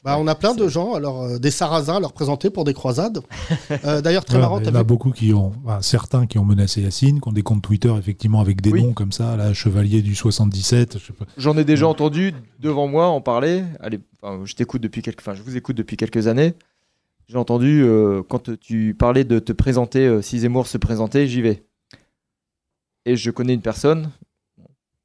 [0.05, 2.75] Bah, on a plein de gens, alors euh, des sarrasins à leur présenter pour des
[2.75, 3.21] croisades.
[3.85, 6.39] Euh, D'ailleurs, très Voilà, marrant, il y en a beaucoup qui ont, enfin, certains qui
[6.39, 8.83] ont menacé Yacine, qui ont des comptes Twitter effectivement avec des Oui.
[8.85, 11.25] noms comme ça, là, Chevalier du 77, je sais pas.
[11.37, 13.65] J'en ai déjà entendu devant moi en parler.
[13.81, 16.55] Allez, enfin, je t'écoute depuis quelques, enfin, je vous écoute depuis quelques années.
[17.29, 21.43] J'ai entendu euh, quand tu parlais de te présenter, euh, si Zemmour se présentait, j'y
[21.43, 21.65] vais.
[23.07, 24.11] Et je connais une personne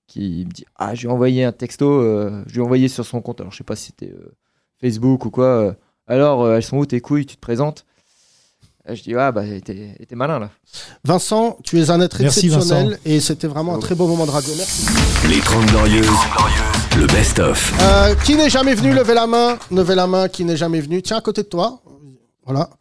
[0.08, 2.88] qui me dit ah je lui ai envoyé un texto, euh, je lui ai envoyé
[2.90, 3.40] sur son compte.
[3.40, 4.36] Alors je sais pas si c'était euh,
[4.82, 5.46] Facebook ou quoi.
[5.46, 5.74] euh,
[6.08, 7.26] alors euh, elles sont où tes couilles?
[7.26, 7.86] Tu te présentes?
[8.90, 10.50] Et Je dis ah bah t'es t'es malin là.
[11.06, 14.32] Vincent, tu es un être Merci, exceptionnel, et c'était vraiment un très beau moment de
[14.32, 14.52] radio.
[14.58, 14.88] Merci.
[15.30, 16.08] Les 30 Glorieuses,
[16.98, 17.72] le best-of.
[17.80, 19.60] Euh, qui n'est jamais venu, levez la main.
[19.70, 21.04] Levez la main, qui n'est jamais venu.
[21.04, 21.80] Tiens, à côté de toi.
[22.44, 22.72] Voilà.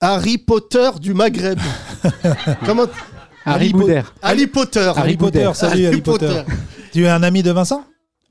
[0.00, 1.58] Harry Potter du Maghreb.
[2.64, 2.86] Comment
[3.54, 4.14] Harry Po- Boudère.
[4.22, 4.92] Harry Potter.
[4.96, 6.42] Harry Potter, salut Harry Potter.
[6.92, 7.84] Tu es un ami de Vincent?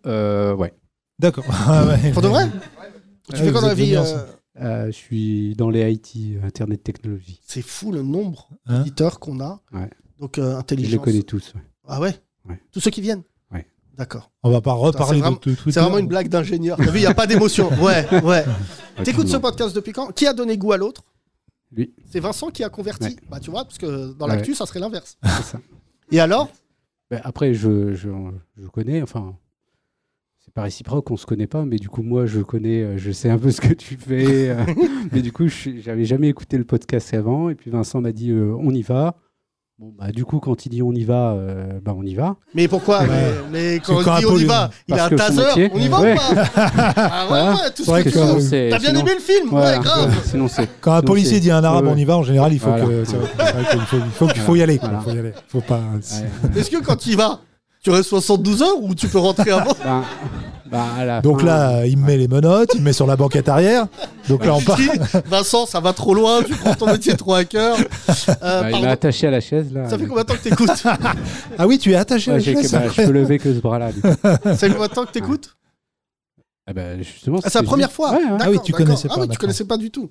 [0.05, 0.73] Euh, ouais.
[1.19, 1.45] D'accord.
[1.51, 1.85] Ah.
[2.13, 2.47] Pour de vrai?
[3.33, 4.03] Tu Ouais, fais quoi dans la vie euh?
[4.61, 7.39] Euh, je suis dans les IT, euh, Internet Technologie.
[7.47, 8.79] C'est fou le nombre Hein?
[8.79, 9.61] d'éditeurs qu'on a.
[9.71, 9.89] Ouais.
[10.19, 10.91] Donc, euh, Je intelligence.
[10.91, 11.53] les connais tous.
[11.55, 11.61] ouais.
[11.87, 12.13] Ah ouais,
[12.47, 12.59] Ouais.
[12.71, 13.23] Tous ceux qui viennent?
[13.53, 13.65] Ouais.
[13.97, 14.31] D'accord.
[14.43, 15.71] On va pas reparler c'est vraiment- de tout.
[15.71, 16.77] C'est vraiment une blague d'ingénieur.
[16.77, 17.69] T'as vu, il n'y a pas d'émotion.
[17.81, 18.43] Ouais, ouais.
[19.03, 20.07] T'écoutes ce podcast depuis quand?
[20.11, 21.03] Qui a donné goût à l'autre?
[21.71, 21.93] Lui.
[22.09, 23.05] C'est Vincent qui a converti.
[23.09, 23.15] Ouais.
[23.29, 24.35] Bah, tu vois, parce que dans Ouais.
[24.35, 25.17] l'actu, ça serait l'inverse.
[25.43, 25.59] Ça.
[26.11, 26.49] Et alors?
[27.11, 28.09] Ben, après, je, je,
[28.57, 29.37] je connais, enfin,
[30.39, 33.11] c'est pas réciproque, on se connaît pas, mais du coup, moi, je connais, euh, je
[33.11, 34.49] sais un peu ce que tu fais.
[34.49, 34.65] euh,
[35.11, 38.55] mais du coup, j'avais jamais écouté le podcast avant, et puis Vincent m'a dit, euh,
[38.59, 39.17] on y va.
[39.81, 42.35] Bon, bah, du coup, quand il dit on y va, euh, bah, on y va.
[42.53, 45.71] Mais pourquoi mais, mais quand on dit un on y va, il a un taser,
[45.73, 46.15] on y va Ouais.
[46.15, 46.43] ou pas
[46.97, 49.47] Ah ouais, ouais, tout ce vrai que que tu T'as bien sinon- aimé le film
[49.49, 49.77] Voilà.
[49.77, 50.13] Ouais, grave.
[50.25, 50.47] Sinon.
[50.81, 52.67] Quand un policier dit à un arabe Ouais, on y va, en général, il faut
[52.71, 52.83] Voilà.
[52.83, 53.05] que.
[53.05, 53.15] faut,
[53.93, 54.79] il faut, qu'il faut y aller.
[54.81, 54.99] Voilà.
[54.99, 55.31] Il faut y aller.
[55.47, 55.79] Faut pas.
[55.79, 56.59] ouais.
[56.59, 57.39] Est-ce que quand tu y vas,
[57.81, 60.03] tu restes 72 heures ou tu peux rentrer avant Ben,
[60.71, 63.87] bah, Donc là, il me met les menottes, il me met sur la banquette arrière.
[64.27, 64.79] Donc là, on part.
[65.25, 67.77] Vincent, ça va trop loin, tu prends ton métier trop à cœur.
[67.79, 69.89] Euh, bah, il m'a attaché à la chaise là.
[69.89, 70.83] ça fait combien de temps que t'écoutes
[71.57, 72.71] Ah oui, tu es attaché à la chaise.
[72.71, 73.89] bah, je peux lever que ce bras-là.
[74.43, 75.55] Ça fait combien de temps que t'écoutes
[76.67, 78.23] Ah bah, justement, Ah, C'est la première juste- fois Ouais, ouais.
[78.23, 79.41] D'accord, Ah oui, tu connaissais Ah pas, oui, tu d'accord.
[79.41, 80.09] connaissais pas du tout.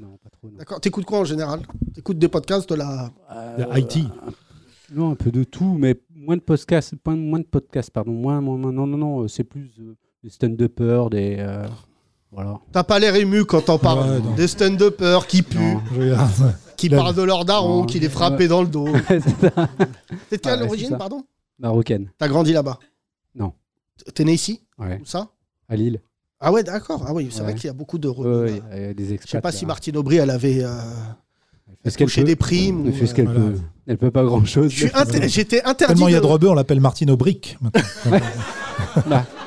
[0.58, 0.80] D'accord.
[0.80, 1.60] T'écoutes quoi en général
[1.94, 3.10] T'écoutes des podcasts de la.
[3.58, 4.04] De IT.
[4.94, 8.40] Non, un peu de tout, mais moins de podcasts, moins, moins de podcasts, pardon, moins,
[8.40, 9.94] moins, moins- non, non, non, euh, c'est plus euh,
[10.24, 11.66] des stand-uppers, des, euh,
[12.32, 12.58] Voilà.
[12.72, 14.10] T'as pas l'air ému quand t'en parles.
[14.10, 14.34] Ouais, non.
[14.34, 16.54] Des stand-uppers qui puent, regarde.
[16.76, 17.86] qui Là, parlent de leur daron, non.
[17.86, 18.88] qui les frappait dans le dos.
[19.08, 19.68] C'est ça.
[20.28, 20.96] T'es de quelle Ouais, c'est origine, ça.
[20.96, 21.24] pardon
[21.58, 22.10] Marocaine.
[22.18, 22.78] T'as grandi là-bas
[23.34, 23.52] Non.
[24.14, 25.00] T'es né ici Ouais.
[25.02, 25.28] Où ça
[25.68, 26.00] À Lille.
[26.40, 27.02] Ah ouais, d'accord.
[27.06, 27.44] Ah oui, c'est Ouais.
[27.46, 28.44] vrai qu'il y a beaucoup de Ouais, rebeux.
[28.44, 28.76] ouais, là.
[28.76, 29.26] il y a des expats.
[29.26, 29.68] Je sais pas si là.
[29.68, 30.68] Martine Aubry, elle avait euh,
[31.66, 32.26] Elle fait ce qu'elle touché peut.
[32.28, 32.82] des primes.
[32.86, 33.50] Elle ou, fait ce qu'elle euh, Voilà.
[33.56, 33.58] peut.
[33.88, 34.70] Elle peut pas grand chose.
[34.70, 35.94] je suis inter- J'étais interdit.
[35.94, 37.56] Tellement il y a de- rebeux, on l'appelle Martine Aubric.
[37.60, 37.82] maintenant.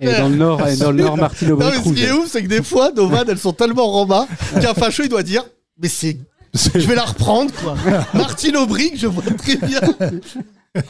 [0.00, 2.28] Et dans le nord, et dans le nord, Martine Non, mais ce qui est ouf,
[2.30, 4.26] c'est que des fois, nos vannes, elles sont tellement rembas
[4.60, 5.44] qu'un facho, il doit dire
[5.80, 6.18] Mais c'est.
[6.54, 7.74] Je vais la reprendre, quoi.
[8.14, 9.80] Martine Aubry, je vois très bien.
[10.74, 10.82] tu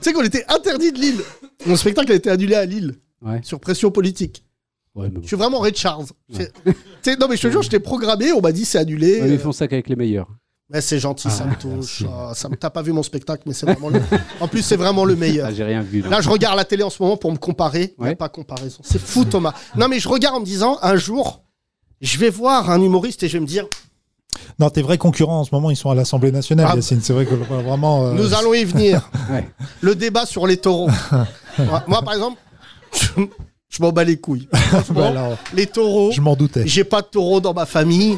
[0.00, 1.20] sais qu'on était interdit de Lille.
[1.66, 3.40] Mon spectacle a été annulé à Lille, Ouais.
[3.42, 4.44] sur pression politique.
[4.94, 5.22] Ouais, mais bon.
[5.22, 6.04] Je suis vraiment Ray Charles.
[6.32, 9.20] Sais, non, mais je te jure, j'étais programmé, on m'a dit c'est annulé.
[9.20, 10.28] Ouais, mais ils font ça qu'avec les meilleurs.
[10.70, 12.02] Mais c'est gentil, ça Ah, me touche.
[12.08, 12.56] Ah, ça me...
[12.56, 14.00] T'as pas vu mon spectacle, mais c'est vraiment le.
[14.40, 15.48] En plus, c'est vraiment le meilleur.
[15.48, 16.02] Ah, j'ai rien vu.
[16.02, 16.08] non.
[16.10, 17.94] Là, je regarde la télé en ce moment pour me comparer.
[17.98, 18.14] Il y a Ouais.
[18.16, 18.78] pas comparaison.
[18.82, 19.52] C'est fou, Thomas.
[19.76, 21.42] Non, mais je regarde en me disant, un jour,
[22.00, 23.66] je vais voir un humoriste et je vais me dire,
[24.58, 26.76] Non, tes vrais concurrents en ce moment, ils sont à l'Assemblée nationale, Ah.
[26.76, 27.02] Yacine.
[27.02, 28.06] C'est vrai que vraiment.
[28.06, 29.10] euh, nous allons y venir.
[29.30, 29.46] Ouais.
[29.82, 30.88] Le débat sur les taureaux.
[31.58, 32.40] moi, moi, par exemple,
[33.72, 34.48] je, m'en bats les couilles.
[34.90, 36.62] Bah, alors, les taureaux, je m'en doutais.
[36.66, 38.16] j'ai pas de taureau dans ma famille.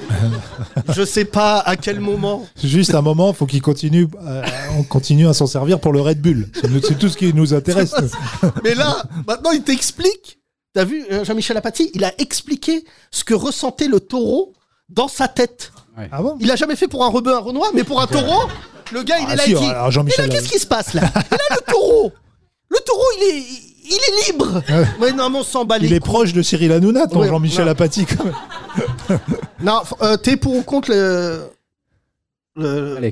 [0.94, 2.46] je sais pas à quel moment.
[2.62, 4.42] Juste un moment, faut qu'il continue, euh,
[4.78, 6.48] on continue à s'en servir pour le Red Bull.
[6.54, 7.94] C'est tout ce qui nous intéresse.
[8.64, 10.38] Mais là, maintenant, il t'explique.
[10.74, 14.52] T'as vu, euh, Jean-Michel Apathy, il a expliqué ce que ressentait le taureau
[14.88, 15.72] dans sa tête.
[16.10, 16.36] Ah bon?
[16.40, 18.48] Il a jamais fait pour un rebeu, un renois, mais pour un taureau,
[18.92, 19.64] le gars, il Ah est là, si, il dit.
[19.66, 20.28] alors Mais Jean-Michel.
[20.28, 21.02] là, qu'est-ce qui se passe là?
[21.02, 22.12] Et là, le taureau
[22.74, 23.42] Le taureau, il est,
[23.86, 24.62] il est libre
[25.00, 26.10] Mais non, mais on s'en bat les Il est couilles.
[26.12, 27.70] proche de Cyril Hanouna, ton Ouais, Jean-Michel non.
[27.72, 28.06] Apathy.
[28.06, 28.34] quand même.
[29.62, 31.50] Non, f- euh, t'es pour ou contre le,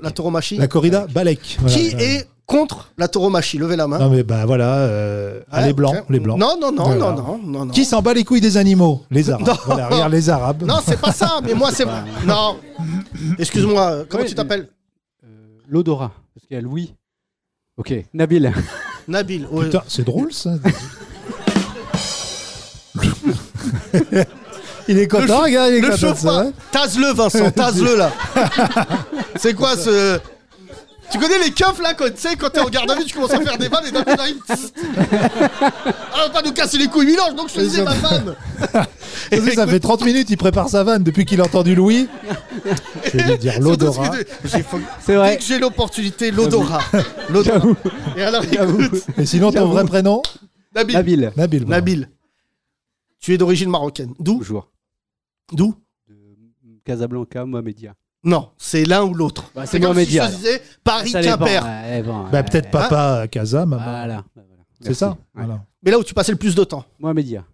[0.02, 0.56] la tauromachie?
[0.56, 1.58] La corrida, Balek.
[1.60, 3.58] Voilà, Qui est contre la tauromachie?
[3.58, 3.98] Levez la main.
[3.98, 6.04] Non mais bah voilà, euh, ah, Ouais, les blancs, ok.
[6.10, 6.38] les blancs.
[6.38, 7.00] Non, non, non, Voilà.
[7.00, 7.72] non, non, non, non.
[7.72, 9.02] Qui s'en bat les couilles des animaux?
[9.10, 9.46] Les Arabes.
[9.46, 9.54] Non.
[9.66, 10.62] Voilà, regarde les Arabes.
[10.64, 11.86] Non, c'est pas ça, mais moi, c'est.
[12.26, 12.56] Non.
[13.38, 14.68] Excuse-moi, euh, comment Ouais, tu t'appelles?
[15.24, 15.28] Euh,
[15.68, 16.12] L'odorat.
[16.34, 16.94] Parce qu'il y a Louis.
[17.76, 17.94] Ok.
[18.12, 18.52] Nabil.
[19.08, 19.46] Nabil.
[19.50, 19.66] ouais.
[19.66, 20.50] Putain, c'est drôle ça.
[24.88, 28.12] il est content, gars, il est Le content, vrai Tase-le, Vincent, tase-le là.
[29.36, 30.18] c'est quoi ce.
[31.12, 33.14] Tu connais les keufs là, quand tu sais, quand t'es en garde à vue, tu
[33.14, 34.40] commences à faire des vannes et d'un coup t'arrives.
[34.48, 38.34] Ah, va pas nous casser les couilles, Milange, donc je te disais ma femme.
[39.30, 42.08] Et ça écoute, fait 30 minutes, il prépare sa vanne depuis qu'il a entendu Louis.
[43.04, 44.10] Je vais lui dire surtout l'odorat.
[44.12, 45.36] ce que- j'ai- faut- C'est Dès vrai.
[45.36, 46.80] que j'ai l'opportunité, l'odorat.
[47.30, 47.58] L'odorat.
[47.58, 47.76] J'avoue.
[48.16, 49.72] Et alors, écoute, Et sinon, ton J'avoue.
[49.72, 50.22] vrai prénom
[50.74, 50.94] Nabil.
[50.96, 51.32] Nabil.
[51.36, 51.60] Nabil.
[51.64, 51.76] voilà.
[51.76, 52.08] Nabil.
[53.20, 54.14] Tu es d'origine marocaine.
[54.18, 54.70] D'où Toujours.
[55.52, 55.74] D'où
[56.84, 57.94] Casablanca, Mohamedia.
[58.24, 59.50] Non, c'est l'un ou l'autre.
[59.54, 61.38] Bah, c'est comme si je disais Paris Ça dépend.
[61.38, 61.64] Quimper.
[61.64, 62.42] Ouais, bon, Bah, ouais.
[62.44, 63.82] peut-être papa à Casa, maman.
[63.82, 64.24] Voilà.
[64.80, 65.16] C'est ça Ouais.
[65.44, 65.64] voilà.
[65.82, 66.84] Mais là où tu passais le plus de temps.
[67.00, 67.44] Mohamedia.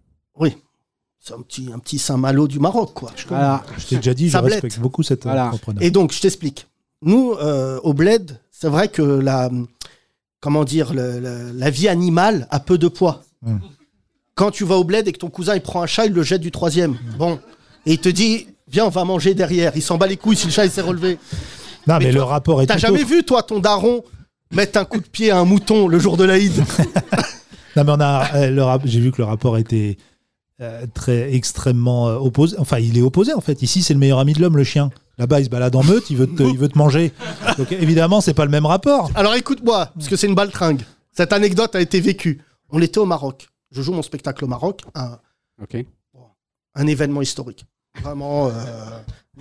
[1.21, 3.11] C'est un petit, un petit Saint-Malo du Maroc, quoi.
[3.15, 3.41] Je connais.
[3.41, 3.61] Voilà.
[3.77, 4.53] Je t'ai déjà dit, je Tablette.
[4.53, 5.47] respecte beaucoup cet Voilà.
[5.47, 5.83] entrepreneur.
[5.83, 6.67] Et donc, je t'explique.
[7.01, 9.49] Nous, euh, au bled, c'est vrai que la,
[10.39, 13.23] comment dire, le- le- la vie animale a peu de poids.
[13.41, 13.57] Mm.
[14.35, 16.23] Quand tu vas au bled et que ton cousin il prend un chat, il le
[16.23, 16.97] jette du troisième.
[17.17, 17.37] Bon,
[17.85, 19.71] et il te dit, viens, on va manger derrière.
[19.75, 21.17] Il s'en bat les couilles si le chat il s'est relevé.
[21.87, 23.09] Non, mais, Mais le rapport est T'as jamais autre.
[23.09, 24.03] vu toi ton daron
[24.51, 26.53] mettre un coup de pied à un mouton le jour de l'Aïd
[27.75, 29.97] Non, mais on a, euh, le rap- j'ai vu que le rapport était
[30.61, 32.57] euh, très extrêmement euh, opposé.
[32.59, 33.61] Enfin, il est opposé en fait.
[33.61, 34.89] Ici, c'est le meilleur ami de l'homme, le chien.
[35.17, 37.11] Là-bas, il se balade en meute, il veut te, il veut te manger.
[37.57, 39.11] Donc évidemment, c'est pas le même rapport.
[39.15, 40.81] Alors écoute-moi, parce que c'est une baltringue.
[41.15, 42.41] Cette anecdote a été vécue.
[42.71, 43.47] On était au Maroc.
[43.71, 45.17] Je joue mon spectacle au Maroc, un,
[45.61, 45.77] Ok.
[46.75, 47.65] un événement historique.
[48.03, 48.51] Vraiment, euh,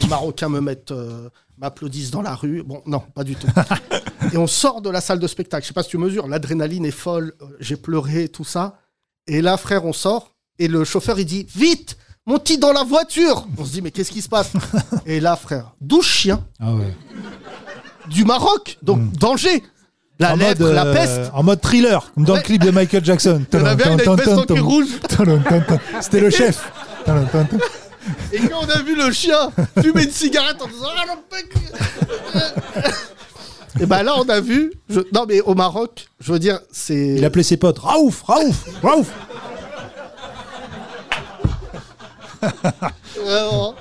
[0.01, 2.63] les Marocains me mettent, euh, m'applaudissent dans la rue.
[2.63, 3.47] Bon, non, pas du tout.
[4.33, 5.63] Et on sort de la salle de spectacle.
[5.65, 7.35] Je sais pas si tu mesures, l'adrénaline est folle.
[7.43, 8.79] euh, J'ai pleuré, tout ça.
[9.27, 10.35] Et là, frère, on sort.
[10.59, 14.11] Et le chauffeur, il dit Vite Monte dans la voiture On se dit Mais qu'est-ce
[14.11, 14.53] qui se passe?
[15.07, 16.93] Et là, frère, 12 chiens Ah ouais.
[18.11, 18.79] du Maroc.
[18.83, 19.63] Donc, danger.
[20.19, 21.31] La en, lèpre, mode, la peste.
[21.33, 22.41] en mode thriller, comme dans Ouais.
[22.41, 23.41] le clip de Michael Jackson.
[23.53, 24.87] Il y en avait une veste rouge.
[26.01, 26.73] C'était le chef.
[28.33, 31.16] Et quand on a vu le chien fumer une cigarette en disant Ah,
[33.81, 34.73] Et ben là, on a vu.
[34.88, 37.14] je- Non, mais au Maroc, je veux dire, c'est.
[37.16, 39.09] Il appelait ses potes Raouf, Raouf, Raouf.
[43.23, 43.75] Vraiment.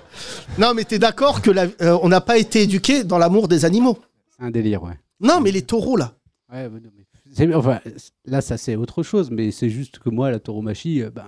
[0.58, 3.66] Non, mais t'es d'accord que la- euh, on n'a pas été éduqué dans l'amour des
[3.66, 3.98] animaux?
[4.38, 5.00] C'est un délire, ouais.
[5.20, 6.14] Non, mais les taureaux là.
[6.52, 7.80] Ouais, ouais, non, mais c'est- enfin,
[8.26, 11.28] là, ça c'est autre chose, mais c'est juste que moi, la tauromachie, euh, ben,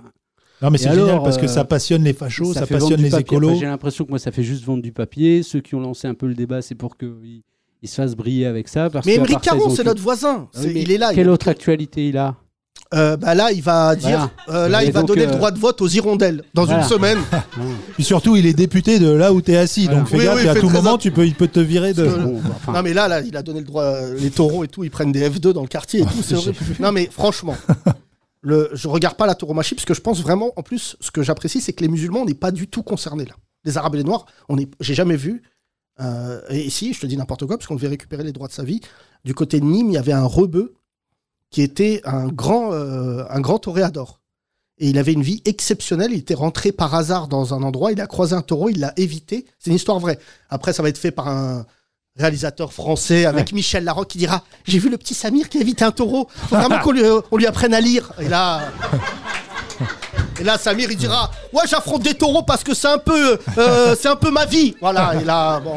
[0.62, 3.08] Non, mais c'est génial parce que euh, ça passionne les fachos, ça, passionne les.
[3.08, 3.54] Enfin, écolos.
[3.58, 5.42] J'ai l'impression que moi, ça fait juste vendre du papier.
[5.42, 7.42] Ceux qui ont lancé un peu le débat, c'est pour qu'ils
[7.82, 8.90] ils se fassent briller avec ça.
[8.90, 10.48] Parce Mais Émeric Caron, c'est que- notre voisin.
[10.54, 11.12] Ah oui, il est là.
[11.14, 12.34] Quelle il- autre actualité il a?
[12.92, 14.64] Euh, bah là, il va dire, Voilà.
[14.64, 16.82] euh, là, Et il va donner euh, le droit de vote aux hirondelles dans voilà.
[16.82, 17.18] une semaine.
[17.94, 19.84] Puis surtout, il est député de là où t'es assis.
[19.84, 20.00] Voilà.
[20.00, 22.02] Donc fais Oui, gaffe, oui, à tout moment, tu peux, il peut te virer de.
[22.04, 23.92] Parce que- Bon, bah, enfin, Non mais là, là, il a donné le droit.
[24.18, 26.10] Les taureaux et tout, ils prennent des F2 dans le quartier et tout.
[26.80, 27.54] Non mais franchement,
[28.42, 31.22] le, je regarde pas la tauromachie parce que je pense vraiment, en plus, ce que
[31.22, 33.34] j'apprécie, c'est que les musulmans, on n'est pas du tout concernés là.
[33.64, 35.42] Les Arabes et les Noirs, on est, j'ai jamais vu.
[36.00, 38.52] euh, et ici, je te dis n'importe quoi parce qu'on devait récupérer les droits de
[38.52, 38.80] sa vie.
[39.24, 40.74] Du côté de Nîmes, il y avait un rebeu
[41.50, 44.20] qui était un grand, euh, un grand toréador.
[44.78, 46.12] Et il avait une vie exceptionnelle.
[46.12, 47.92] Il était rentré par hasard dans un endroit.
[47.92, 48.70] Il a croisé un taureau.
[48.70, 49.44] Il l'a évité.
[49.58, 50.18] C'est une histoire vraie.
[50.48, 51.66] Après, ça va être fait par un
[52.20, 55.84] réalisateur français avec Michel Larocque qui dira J'ai vu le petit Samir qui a évité
[55.84, 56.28] un taureau.
[56.48, 58.12] Faut vraiment qu'on lui, on lui apprenne à lire.
[58.20, 58.60] Et là.
[60.40, 63.94] Et là, Samir, il dira Ouais, j'affronte des taureaux parce que c'est un peu, euh,
[64.00, 64.74] c'est un peu ma vie.
[64.80, 65.14] Voilà.
[65.20, 65.74] Et là, bon.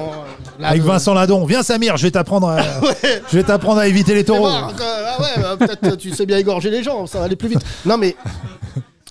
[0.59, 1.45] là, Avec Vincent Ladon.
[1.45, 3.21] Viens, Samir, je vais t'apprendre à, Ouais.
[3.29, 4.47] je vais t'apprendre à éviter les taureaux.
[4.47, 7.49] euh, ah ouais, euh, peut-être tu sais bien égorger les gens, ça va aller plus
[7.49, 7.61] vite.
[7.85, 8.15] Non, mais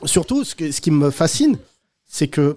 [0.05, 1.59] surtout, ce, que- ce qui me fascine,
[2.09, 2.57] c'est que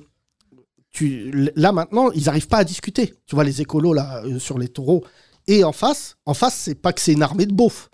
[0.95, 3.13] tu, là maintenant, ils n'arrivent pas à discuter.
[3.27, 5.03] Tu vois, les écolos là euh, sur les taureaux.
[5.47, 7.89] Et en face, en face, c'est pas que c'est une armée de beaufs.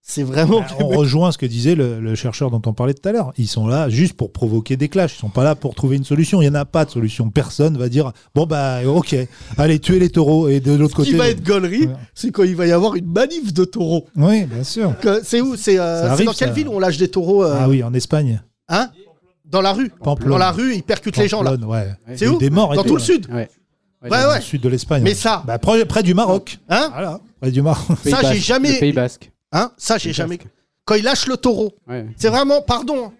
[0.00, 0.60] C'est vraiment.
[0.60, 3.32] Bah, On rejoint ce que disait le, le chercheur dont on parlait tout à l'heure.
[3.36, 5.14] Ils sont là juste pour provoquer des clashs.
[5.16, 6.40] Ils sont pas là pour trouver une solution.
[6.40, 7.28] Il y en a pas de solution.
[7.30, 9.14] Personne va dire bon bah ok,
[9.58, 11.18] allez tuer les taureaux et de l'autre Ce qui côté.
[11.18, 11.92] va être gaulerie, Ouais.
[12.14, 14.06] c'est quand il va y avoir une manif de taureaux.
[14.16, 14.94] Oui, bien sûr.
[15.22, 15.56] C'est où?
[15.56, 16.54] C'est euh, dans quelle ça.
[16.54, 18.40] ville où on lâche des taureaux euh, Ah oui, en Espagne.
[18.70, 18.88] Hein?
[19.48, 19.90] Dans la rue.
[19.90, 20.30] Pamplonne.
[20.30, 21.52] Dans la rue, ils percutent les gens là.
[21.52, 21.88] Pamplonne, Ouais.
[22.08, 22.72] C'est Il y a eu où Des morts.
[22.72, 23.26] et Dans tout le sud.
[23.30, 23.48] ouais.
[24.02, 24.36] Ouais, Dans ouais.
[24.36, 25.02] le sud de l'Espagne.
[25.02, 25.16] Mais ouais.
[25.16, 26.58] ça, Bah, près, près du Maroc.
[26.68, 27.98] hein Voilà, près du Maroc.
[28.04, 28.40] Pays Ça, j'ai Basque.
[28.42, 29.32] jamais- Le Pays Basque.
[29.52, 30.38] Hein Ça, j'ai jamais.
[30.84, 32.06] Quand ils lâchent le taureau, Ouais.
[32.16, 33.12] c'est vraiment, pardon,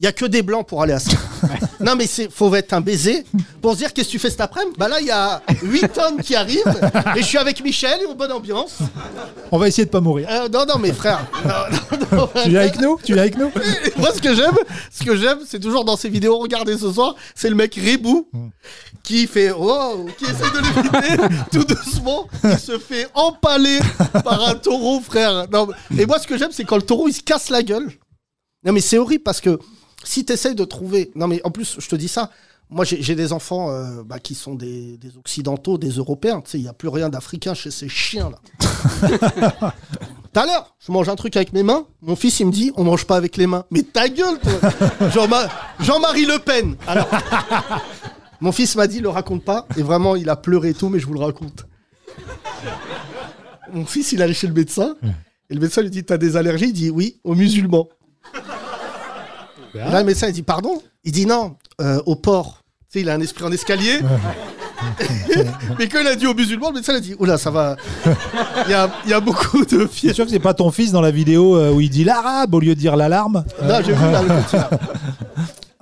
[0.00, 1.12] il y a que des blancs pour aller à ça.
[1.80, 3.24] non, mais c'est faut être un baiser
[3.60, 4.76] pour se dire qu'est-ce que tu fais cet après-midi?
[4.78, 6.62] Bah là, il y a 8 tonnes qui arrivent
[7.16, 8.78] et je suis avec Michel, en bonne ambiance.
[9.50, 10.28] On va essayer de pas mourir.
[10.30, 11.26] Euh, non, non, mais frère.
[11.44, 11.50] non,
[12.12, 12.98] non, non, Tu viens avec nous?
[13.02, 13.50] Tu viens avec nous?
[13.98, 14.54] Moi, ce que j'aime,
[14.90, 18.28] ce que j'aime, c'est toujours dans ces vidéos, regardez ce soir, c'est le mec Ribou
[19.02, 23.78] qui fait oh, qui essaie de l'éviter tout doucement, il se fait empaler
[24.22, 25.46] par un taureau, frère.
[25.52, 27.90] Non, et moi, ce que j'aime, c'est quand le taureau il se casse la gueule.
[28.64, 29.58] Non, mais c'est horrible parce que
[30.04, 32.30] si tu essayes de trouver, non, mais en plus, je te dis ça.
[32.72, 36.40] Moi, j'ai des enfants euh, bah, qui sont des, des occidentaux, des européens.
[36.40, 38.38] Tu sais, il n'y a plus rien d'africain chez ces chiens là.
[40.32, 41.86] Tout à l'heure, je mange un truc avec mes mains.
[42.00, 43.64] Mon fils, il me dit, on mange pas avec les mains.
[43.72, 45.48] Mais ta gueule, toi Jean-Ma-
[45.80, 46.76] Jean-Marie Le Pen.
[46.86, 47.08] Alors,
[48.40, 49.66] mon fils m'a dit, le raconte pas.
[49.76, 51.66] Et vraiment, il a pleuré et tout, mais je vous le raconte.
[53.72, 54.94] Mon fils, il allait chez le médecin.
[55.48, 56.66] Et le médecin lui dit, t'as des allergies?
[56.68, 57.88] Il dit, oui, aux musulmans.
[59.74, 60.82] Et là, le médecin, il dit, pardon?
[61.04, 62.62] Il dit, non, euh, au porc.
[62.92, 64.00] Tu sais, il a un esprit en escalier.
[65.78, 67.76] mais quand il a dit aux musulmans, le médecin a dit, oula, ça va.
[68.66, 70.14] Il y a, il y a beaucoup de C'est fièvre.
[70.16, 72.60] sûr que c'est pas ton fils dans la vidéo euh, où il dit l'arabe au
[72.60, 73.44] lieu de dire l'alarme?
[73.62, 74.70] Non, j'ai vu là, le petit, là.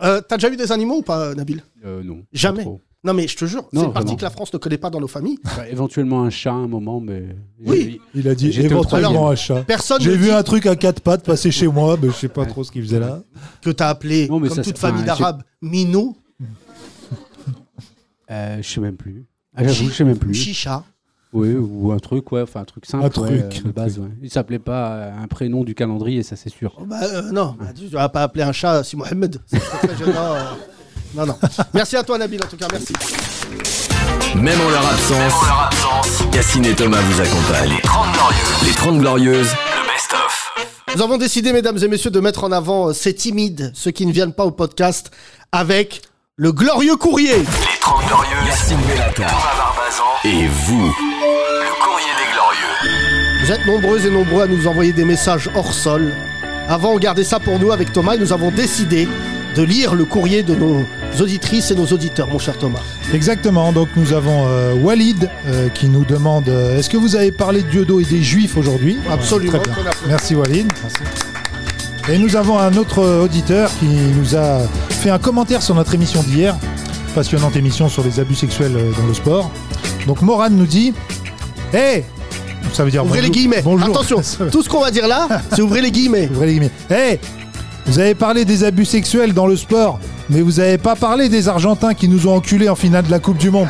[0.03, 1.63] Euh, T'as déjà eu des animaux ou pas, Nabil?
[1.85, 2.17] Euh, non.
[2.17, 2.63] pas Jamais.
[2.63, 2.81] trop.
[3.05, 5.01] Non, mais je te jure, c'est une partie que la France ne connaît pas dans
[5.01, 5.39] nos familles.
[5.57, 7.37] Bah, éventuellement un chat à un moment, mais.
[7.65, 8.01] Oui.
[8.13, 9.63] Il a dit éventuellement un chat.
[9.63, 12.29] Personne J'ai vu dit un truc à quatre pattes passer chez moi, mais je sais
[12.29, 13.23] pas trop ce qu'il faisait là.
[13.63, 16.17] que t'as appelé, Non, mais comme ça, toute famille enfin, d'arabes, Minou,
[18.31, 19.25] Euh, je sais même plus.
[19.57, 20.35] Ah, J'avoue, je sais même plus.
[20.35, 20.85] Chicha.
[21.33, 23.05] Oui, ou un truc, ouais, enfin un truc simple.
[23.05, 24.09] Un ouais, truc, euh, de un base, ouais.
[24.23, 26.75] Il s'appelait pas euh, un prénom du calendrier, ça c'est sûr.
[26.81, 29.39] Oh, bah, euh, non, bah, tu vas pas appeler un chat si Mohamed.
[29.53, 30.35] Euh.
[31.15, 31.39] Non, non.
[31.75, 32.93] Merci à toi, Nabil, en tout cas, merci.
[34.37, 37.77] Même en leur absence, Cassine et Thomas vous accompagnent.
[37.77, 38.67] Les 30 Glorieuses.
[38.67, 40.53] Les 30 Glorieuses, le best-of.
[40.97, 44.07] Nous avons décidé, mesdames et messieurs, de mettre en avant euh, ces timides, ceux qui
[44.07, 45.11] ne viennent pas au podcast,
[45.53, 46.03] avec
[46.37, 47.39] le glorieux courrier.
[47.39, 51.18] Les 30 Glorieuses, Yacine Bellatar, Thomas Barbazan et vous.
[53.49, 56.13] Vous êtes nombreux et nombreux à nous envoyer des messages hors sol.
[56.69, 59.09] Avant, on gardait ça pour nous avec Thomas et nous avons décidé
[59.57, 60.85] de lire le courrier de nos
[61.19, 62.83] auditrices et nos auditeurs, mon cher Thomas.
[63.15, 67.33] Exactement, donc nous avons euh, Walid euh, qui nous demande euh, est-ce que vous avez
[67.33, 68.99] parlé de Dieudo et des Juifs aujourd'hui?
[69.11, 69.91] Absolument, Très bien.
[70.07, 70.71] Merci Walid.
[72.11, 74.59] Et nous avons un autre auditeur qui nous a
[74.91, 76.55] fait un commentaire sur notre émission d'hier,
[77.15, 79.51] passionnante émission sur les abus sexuels dans le sport.
[80.07, 80.93] Donc Moran nous dit
[81.73, 82.05] Hé
[82.73, 83.63] Ça veut dire Ouvrez les guillemets.
[83.63, 83.89] Bonjour.
[83.89, 84.21] Attention,
[84.53, 86.29] tout ce qu'on va dire là, c'est ouvrez les guillemets.
[86.33, 86.71] Ouvrez les guillemets.
[86.91, 87.19] Hé
[87.87, 89.99] Vous avez parlé des abus sexuels dans le sport,
[90.31, 93.19] mais vous n'avez pas parlé des Argentins qui nous ont enculés en finale de la
[93.19, 93.69] Coupe du Monde.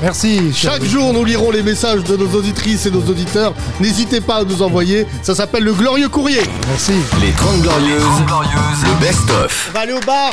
[0.00, 0.52] Merci.
[0.54, 3.52] Chaque jour, nous lirons les messages de nos auditrices et nos auditeurs.
[3.80, 5.06] N'hésitez pas à nous envoyer.
[5.22, 6.42] Ça s'appelle le glorieux courrier.
[6.68, 6.92] Merci.
[7.20, 8.22] Les 30 Glorieuses,
[8.84, 9.70] le best-of.
[9.70, 10.32] On va aller au bar.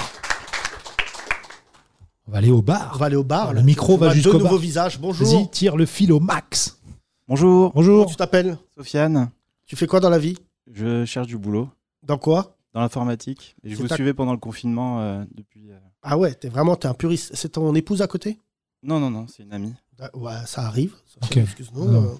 [2.27, 2.91] On va aller au bar.
[2.95, 3.53] On va aller au bar.
[3.53, 4.47] Le micro On va jusqu'au Deux bar.
[4.51, 4.99] nouveaux visages.
[4.99, 5.27] Bonjour.
[5.27, 6.79] Vas-y, tire le fil au max.
[7.27, 8.05] Bonjour, Comment Bonjour.
[8.07, 9.29] tu t'appelles Sofiane.
[9.65, 10.37] Tu fais quoi dans la vie
[10.71, 11.69] Je cherche du boulot
[12.03, 13.55] Dans quoi dans l'informatique.
[13.63, 15.71] Et je vous ta- suivais pendant le confinement euh, depuis.
[15.71, 17.31] euh, Ah ouais, t'es vraiment t'es un puriste.
[17.33, 18.37] C'est ton épouse à côté
[18.83, 19.73] Non, non, non, c'est une amie.
[19.97, 20.93] Ah, Ouais, ça arrive.
[21.23, 21.37] Ok.
[21.37, 21.85] Excuse-nous.
[21.89, 22.03] Non.
[22.03, 22.15] euh,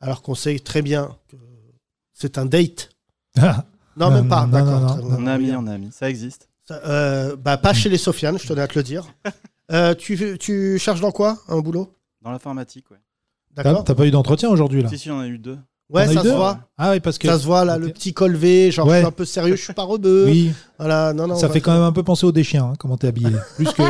[0.00, 1.36] alors qu'on sait très bien que
[2.12, 2.90] c'est un date.
[3.38, 3.64] Ah,
[3.96, 4.46] Non, Non, même pas.
[4.46, 4.80] non, D'accord.
[4.80, 5.08] non, très non.
[5.08, 5.16] bien.
[5.18, 5.90] On est amis, on est amis.
[5.92, 6.48] Ça existe.
[6.70, 9.06] Euh, bah, pas chez les Sofiane, je tenais à te le dire.
[9.72, 11.94] Euh, tu, tu cherches dans quoi Un boulot?
[12.22, 12.96] Dans l'informatique, ouais.
[13.54, 14.88] T'as D'accord t'as pas eu d'entretien aujourd'hui là?
[14.88, 15.58] Si, si, on a eu deux.
[15.88, 16.34] Ouais, T'en as ça se deux?
[16.34, 16.58] voit.
[16.76, 17.28] Ah oui, parce que.
[17.28, 18.94] Ça se voit là, le petit col V, genre Ouais.
[18.94, 20.24] je suis un peu sérieux, je suis pas rebeu.
[20.26, 21.36] Oui, Voilà, non, non.
[21.36, 23.30] ça on fait quand même un peu penser au des chiens, hein, comment t'es habillé.
[23.54, 23.82] Plus que.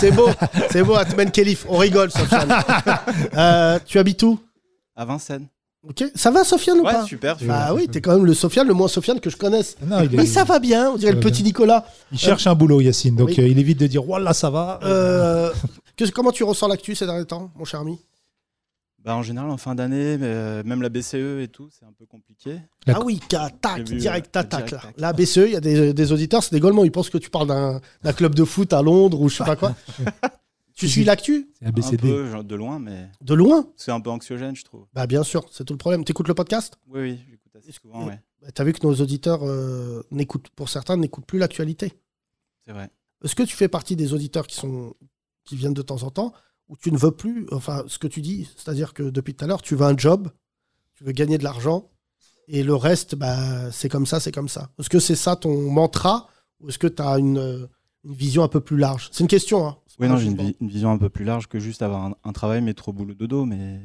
[0.00, 0.28] C'est beau,
[0.70, 1.64] c'est beau, Atman Kelif.
[1.68, 2.52] On rigole, Sofiane.
[3.36, 4.40] Euh, tu habites où?
[4.96, 5.46] À Vincennes.
[5.88, 7.36] Ok, ça va, Sofiane ou Ouais, pas super.
[7.42, 9.76] Bah oui, t'es quand même le Sofiane, le moins Sofiane que je connaisse.
[9.86, 11.50] non, il, est- Oui, ça va bien, on dirait le petit bien.
[11.50, 11.86] Nicolas.
[12.10, 13.36] il cherche un boulot, Yacine, donc Oui.
[13.38, 14.80] euh, il évite de dire Voilà, ça va.
[14.84, 15.50] Euh,
[15.96, 17.98] que- comment tu ressens l'actu ces derniers temps, mon cher ami?
[19.04, 21.92] Bah, en général, en fin d'année, mais, euh, même la BCE et tout, c'est un
[21.98, 22.56] peu compliqué.
[22.86, 24.70] La- Ah oui, tac, vu, direct attaque.
[24.70, 24.80] Là.
[24.96, 26.84] La BCE, il y a des, des auditeurs, c'est des Golemons.
[26.86, 29.44] Ils pensent que tu parles d'un d'un club de foot à Londres ou je sais
[29.44, 29.74] pas quoi.
[30.74, 31.96] tu suis l'actu C'est Un ABCD.
[31.98, 34.86] peu genre, de loin, mais De loin c'est un peu anxiogène, je trouve.
[34.92, 36.04] Bah bien sûr, c'est tout le problème.
[36.04, 38.20] T'écoutes le podcast Oui, oui, j'écoute assez souvent, ouais.
[38.42, 41.92] Bah, T'as vu que nos auditeurs euh, n'écoutent, pour certains, n'écoutent plus l'actualité.
[42.66, 42.90] C'est vrai.
[43.22, 44.94] Est-ce que tu fais partie des auditeurs qui sont
[45.44, 46.32] qui viennent de temps en temps
[46.68, 49.48] ou tu ne veux plus, enfin ce que tu dis, c'est-à-dire que depuis tout à
[49.48, 50.30] l'heure, tu veux un job,
[50.94, 51.90] tu veux gagner de l'argent
[52.48, 54.70] et le reste, bah, c'est comme ça, c'est comme ça.
[54.78, 56.28] Est-ce que c'est ça ton mantra
[56.60, 57.66] ou est-ce que tu as une, euh,
[58.04, 59.08] une vision un peu plus large?
[59.12, 59.66] C'est une question.
[59.66, 59.76] Hein.
[60.00, 62.14] Oui, non, j'ai une, vi- une vision un peu plus large que juste avoir un,
[62.24, 63.80] un travail, métro, boulot, dodo, mais.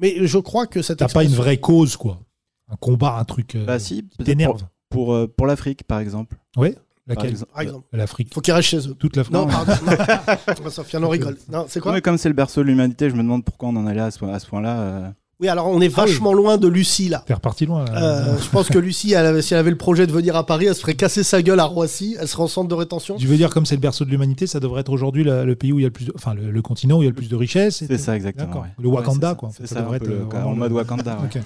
[0.00, 2.20] Mais je crois que cette T'as pas une expression- vraie cause, quoi.
[2.68, 4.58] Un combat, un truc euh, Bah, si, qui t'énerve.
[4.58, 6.36] pour, pour, euh, pour l'Afrique, par exemple.
[6.54, 6.64] Par
[7.06, 7.34] Laquelle.
[7.52, 8.32] Par exemple, L'Afrique.
[8.32, 8.94] faut qu'ils restent chez eux.
[8.94, 9.34] Toute l'Afrique.
[9.34, 9.72] Non, pardon.
[10.64, 10.70] non.
[10.70, 11.36] Sofiane, on rigole.
[11.52, 13.68] Non, c'est Non, quoi mais comme c'est le berceau de l'humanité, je me demande pourquoi
[13.68, 15.12] on en est là à ce, à ce point-là.
[15.40, 16.10] Oui, alors on est Ah oui.
[16.12, 17.24] vachement loin de Lucie là.
[17.26, 17.84] T'es reparti loin.
[17.86, 18.02] là.
[18.02, 20.66] Euh, je pense que Lucie, elle si elle avait le projet de venir à Paris,
[20.66, 23.16] elle se ferait casser sa gueule à Roissy, elle serait en centre de rétention.
[23.16, 25.72] Tu veux dire, comme c'est le berceau de l'humanité, ça devrait être aujourd'hui le pays
[25.72, 26.12] où il y a le plus de...
[26.14, 27.82] Enfin, le, le continent où il y a le plus de richesses.
[27.82, 28.60] et C'est ça, exactement.
[28.60, 28.68] Ouais.
[28.80, 29.66] Le Wakanda, Ouais, quoi, en ça.
[29.66, 31.18] ça ça, devrait un peu être, le- euh, en mode Wakanda.
[31.20, 31.40] ouais.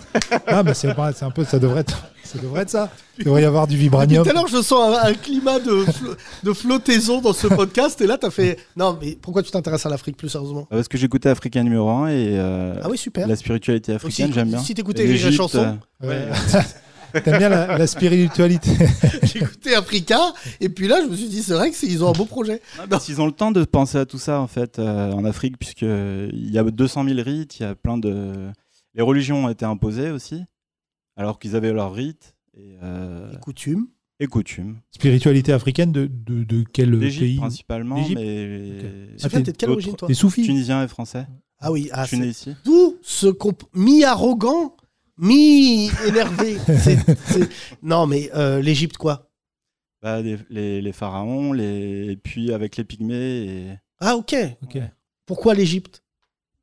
[0.46, 0.88] Ah, bah c'est
[1.22, 2.90] un peu, ça devrait être, ça devrait être ça.
[3.18, 4.22] Il devrait y avoir du Depuis vibranium.
[4.24, 8.00] tout à l'heure, je sens un, un climat de, flo- de flottaison dans ce podcast,
[8.00, 8.58] et là, t'as fait.
[8.76, 10.66] Non, mais pourquoi tu t'intéresses à l'Afrique plus sérieusement?
[10.70, 13.26] Parce que j'écoutais Africain numéro 1 et euh, Ah oui, super.
[13.26, 14.58] la spiritualité africaine, si- j'aime bien.
[14.60, 15.78] si t'écoutais les chansons.
[16.04, 16.28] euh, Ouais.
[17.24, 18.70] T'aimes bien la, la spiritualité.
[19.22, 20.18] J'ai écouté Africa,
[20.60, 22.60] et puis là, je me suis dit, c'est vrai qu'ils ont un beau projet.
[22.78, 25.24] Ah, parce qu'ils ont le temps de penser à tout ça en fait euh, en
[25.24, 28.32] Afrique puisque il y a 200 000 rites, il y a plein de
[28.94, 30.44] les religions ont été imposées aussi
[31.18, 33.88] alors qu'ils avaient leurs rites et, euh, Les coutumes.
[34.20, 34.78] et coutumes.
[34.90, 39.56] Spiritualité africaine de, de, de quel L'Égypte pays principalement, L'Égypte mais Sofiane, t'es- t'es de
[39.58, 41.26] quelle d'autres- origine, toi Des soufis Tunisiens et Français.
[41.60, 42.56] Ah oui, ah, je suis né c'est ici.
[42.64, 44.76] tout ce comp- mi-arrogant,
[45.18, 46.56] mi-énervé.
[47.82, 49.30] Non, mais euh, l'Égypte, quoi
[50.02, 52.12] Bah, les, les- les pharaons, les...
[52.12, 53.14] et puis avec les pygmées.
[53.14, 53.66] Et...
[54.00, 54.34] Ah, ok.
[54.62, 54.78] Ok.
[55.26, 56.02] Pourquoi l'Égypte?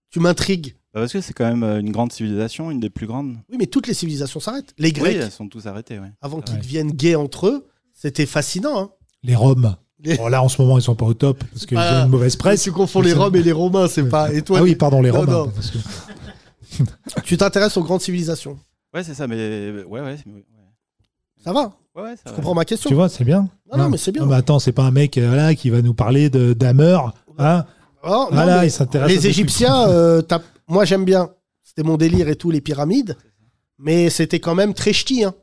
[0.10, 0.76] Tu m'intrigues.
[0.96, 3.36] Bah, parce que c'est quand même euh, une grande civilisation, une des plus grandes.
[3.52, 4.74] Oui, mais toutes les civilisations s'arrêtent.
[4.80, 6.00] Les Oui, Grecs, elles sont tous arrêtées.
[6.00, 6.08] Ouais.
[6.22, 8.80] avant qu'ils deviennent gays entre eux, c'était fascinant.
[8.80, 8.90] Hein.
[9.22, 9.76] Les Roms.
[10.04, 12.06] Les- Bon, là, en ce moment, ils sont pas au top parce qu'ils Ah, ont
[12.06, 12.64] une mauvaise presse.
[12.64, 14.32] tu confonds les Roms et les Romains, c'est pas.
[14.34, 15.32] Et toi, ah oui, pardon, les Non, Romains.
[15.34, 15.50] non.
[15.50, 15.78] parce que-
[17.24, 18.58] tu t'intéresses aux grandes civilisations.
[18.94, 20.18] Ouais, c'est ça, mais ouais, ouais.
[20.18, 20.44] c'est- ouais.
[21.44, 22.36] Ça va Ouais, ouais, ça Tu va.
[22.36, 23.48] comprends ma question Tu vois, c'est bien.
[23.72, 24.24] Non, non, mais c'est bien.
[24.24, 26.98] Non, mais attends, c'est pas un mec euh, voilà, qui va nous parler de d'Hammer.
[27.38, 27.66] Hein
[28.04, 31.30] Oh, non, voilà, mais il s'intéresse à les Égyptiens, euh, t'as- moi j'aime bien.
[31.64, 33.18] C'était mon délire et tout, les pyramides.
[33.78, 35.24] Mais c'était quand même très ch'ti.
[35.24, 35.34] Hein.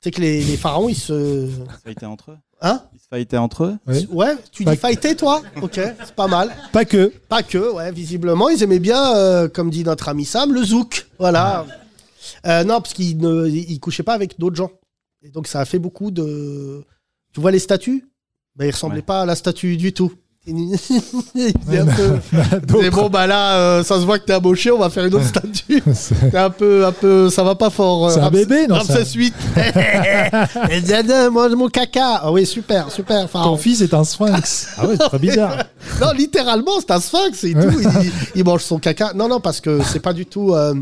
[0.00, 1.46] Tu sais que les, les pharaons, ils se.
[1.48, 2.38] Ils se fightaient entre eux.
[2.60, 2.82] Hein?
[2.94, 3.76] Ils se fightaient entre eux.
[3.86, 4.06] Ouais.
[4.10, 5.42] Ouais, tu Pas dis que- fighter, toi?
[5.62, 6.54] Ok, c'est pas mal.
[6.72, 7.12] Pas que.
[7.28, 11.06] Pas que, ouais, visiblement, ils aimaient bien, euh, comme dit notre ami Sam, le zouk.
[11.18, 11.66] Voilà.
[12.46, 14.70] Euh, non, parce qu'ils ne ils couchaient pas avec d'autres gens.
[15.22, 16.84] Et donc, ça a fait beaucoup de.
[17.32, 18.06] Tu vois les statues?
[18.56, 19.02] Ben, Ils ressemblaient Ouais.
[19.02, 20.12] pas à la statue du tout.
[22.76, 25.14] C'est bon, bah là, euh, ça se voit que t'es amoché, on va faire une
[25.14, 25.82] autre statue.
[25.94, 28.08] C'est T'es un peu, un peu, ça va pas fort.
[28.08, 29.34] euh, c'est un bébé, non ça- 8.
[30.70, 32.20] Et Dada, mange mon caca.
[32.22, 33.28] Ah oui, super, super.
[33.30, 34.68] Ton fils est un sphinx.
[34.78, 35.64] Ah ouais, c'est très bizarre.
[36.00, 37.80] Non, littéralement, c'est un sphinx et tout.
[38.02, 39.12] Il, il mange son caca.
[39.14, 40.54] Non, non, parce que c'est pas du tout.
[40.54, 40.74] euh,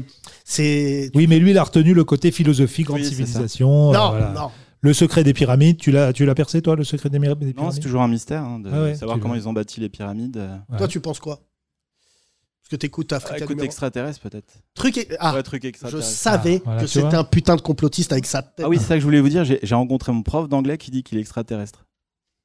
[0.44, 1.10] c'est.
[1.14, 3.90] Oui, mais lui, il a retenu le côté philosophique, grande Oui, civilisation.
[3.90, 4.32] euh, Non, voilà.
[4.34, 4.50] non.
[4.84, 7.46] Le secret des pyramides, tu l'as, tu l'as percé, toi, le secret des, myra- des
[7.46, 7.74] Non, pyramides?
[7.74, 10.36] c'est toujours un mystère hein, de Ah ouais, savoir comment ils ont bâti les pyramides.
[10.38, 10.56] euh.
[10.70, 10.78] Ouais.
[10.78, 11.36] Toi, tu penses quoi?
[11.36, 14.54] Parce que t'écoutes Ah, Africa écoute, numéro- extraterrestre peut-être.
[14.74, 14.96] Truc.
[14.98, 16.08] et- Ah, ouais, truc je extraterrestre.
[16.10, 18.64] savais Ah, voilà, que c'était un putain de complotiste avec sa tête.
[18.64, 19.44] Ah oui, c'est ça que je voulais vous dire.
[19.44, 21.84] J'ai rencontré mon prof d'anglais qui dit qu'il est extraterrestre.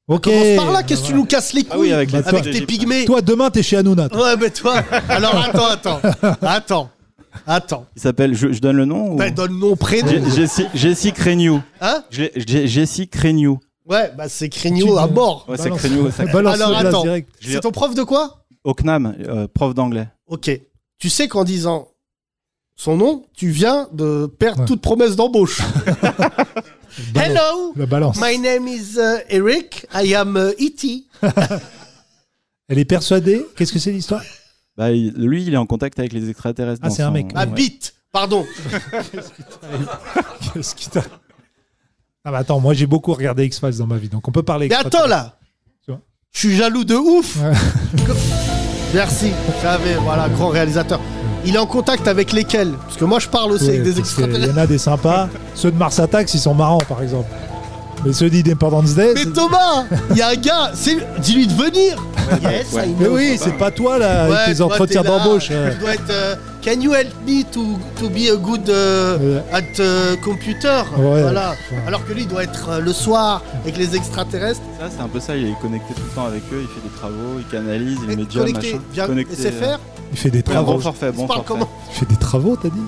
[0.06, 0.22] Ok.
[0.24, 1.22] Commence par là, qu'est-ce que tu Voilà.
[1.24, 3.04] nous casses les couilles Ah oui, avec les avec tes pygmées.
[3.04, 4.08] Toi, demain, t'es chez Hanouna.
[4.08, 4.22] toi.
[4.22, 4.76] Ouais, mais toi.
[5.08, 6.00] Alors attends, attends,
[6.42, 6.90] attends.
[7.46, 7.86] Attends.
[7.96, 9.16] Il s'appelle, je, je donne le nom ou...
[9.16, 10.08] Bah, donne nom, prénom.
[10.08, 11.60] Je- Jessie- Jessie Cragnew.
[11.80, 12.04] Hein?
[12.10, 13.58] Je- je- Jessie Cragnew.
[13.86, 15.46] Ouais, bah c'est Crigno à mort.
[15.48, 15.70] Ouais, c'est.
[15.70, 16.10] Cragnew.
[16.10, 17.04] ça- Balance Alors, attends.
[17.40, 18.44] C'est ton prof de quoi?
[18.64, 20.08] Au CNAM, euh, prof d'anglais.
[20.26, 20.50] Ok.
[20.98, 21.88] Tu sais qu'en disant
[22.76, 24.66] son nom, tu viens de perdre Ouais.
[24.66, 25.62] toute promesse d'embauche.
[27.14, 28.18] Hello, La balance.
[28.20, 29.86] my name is uh, Eric.
[29.94, 31.04] I am uh, E.T.
[32.68, 33.46] Elle est persuadée?
[33.56, 34.20] Qu'est-ce que c'est l'histoire?
[34.78, 36.80] Bah, il- lui, il est en contact avec les extraterrestres.
[36.84, 37.32] Ah, dans c'est un son- mec.
[37.34, 37.52] Ah, ouais.
[37.52, 37.94] bite.
[38.12, 38.46] Pardon.
[40.54, 41.02] Qu'est-ce qui t'a-
[42.24, 44.68] Ah bah attends, moi j'ai beaucoup regardé X-Files dans ma vie, donc on peut parler.
[44.68, 45.36] Mais attends là.
[45.84, 46.00] Tu vois.
[46.32, 47.36] Je suis jaloux de ouf.
[47.36, 47.52] Ouais.
[48.94, 49.32] Merci.
[49.62, 51.00] J'avais, voilà, grand réalisateur.
[51.44, 52.72] Il est en contact avec lesquels?
[52.72, 54.54] Parce que moi, je parle aussi avec des Il y extraterrestres.
[54.54, 55.28] en a des sympas.
[55.54, 57.28] Ceux de Mars Attacks, ils sont marrants par exemple.
[58.04, 59.12] Mais ceux d'Independence Day.
[59.14, 60.72] Mais Thomas, il y a un gars,
[61.18, 61.96] dis-lui de venir.
[62.42, 62.88] Yes, ouais.
[62.90, 65.48] I Mais oui, c'est pas toi là, avec tes entretiens d'embauche.
[65.50, 65.72] euh.
[65.72, 66.10] Tu dois être.
[66.10, 70.82] euh, can you help me to, to be a good euh, at euh, computer?
[70.98, 71.22] Ouais.
[71.22, 71.54] Voilà.
[71.86, 74.60] Alors que lui, il doit être euh, le soir avec les extraterrestres.
[74.78, 75.34] Ça, c'est un peu ça.
[75.36, 76.60] Il est connecté tout le temps avec eux.
[76.62, 78.72] Il fait des travaux, il canalise, il met job, connecté.
[78.74, 78.82] machin.
[78.92, 79.62] Viens, Connecté, SFR.
[79.62, 79.76] euh,
[80.12, 80.72] Il fait des travaux.
[80.74, 81.54] bon forfait, bon forfait.
[81.90, 82.78] Il fait des travaux, t'as dit?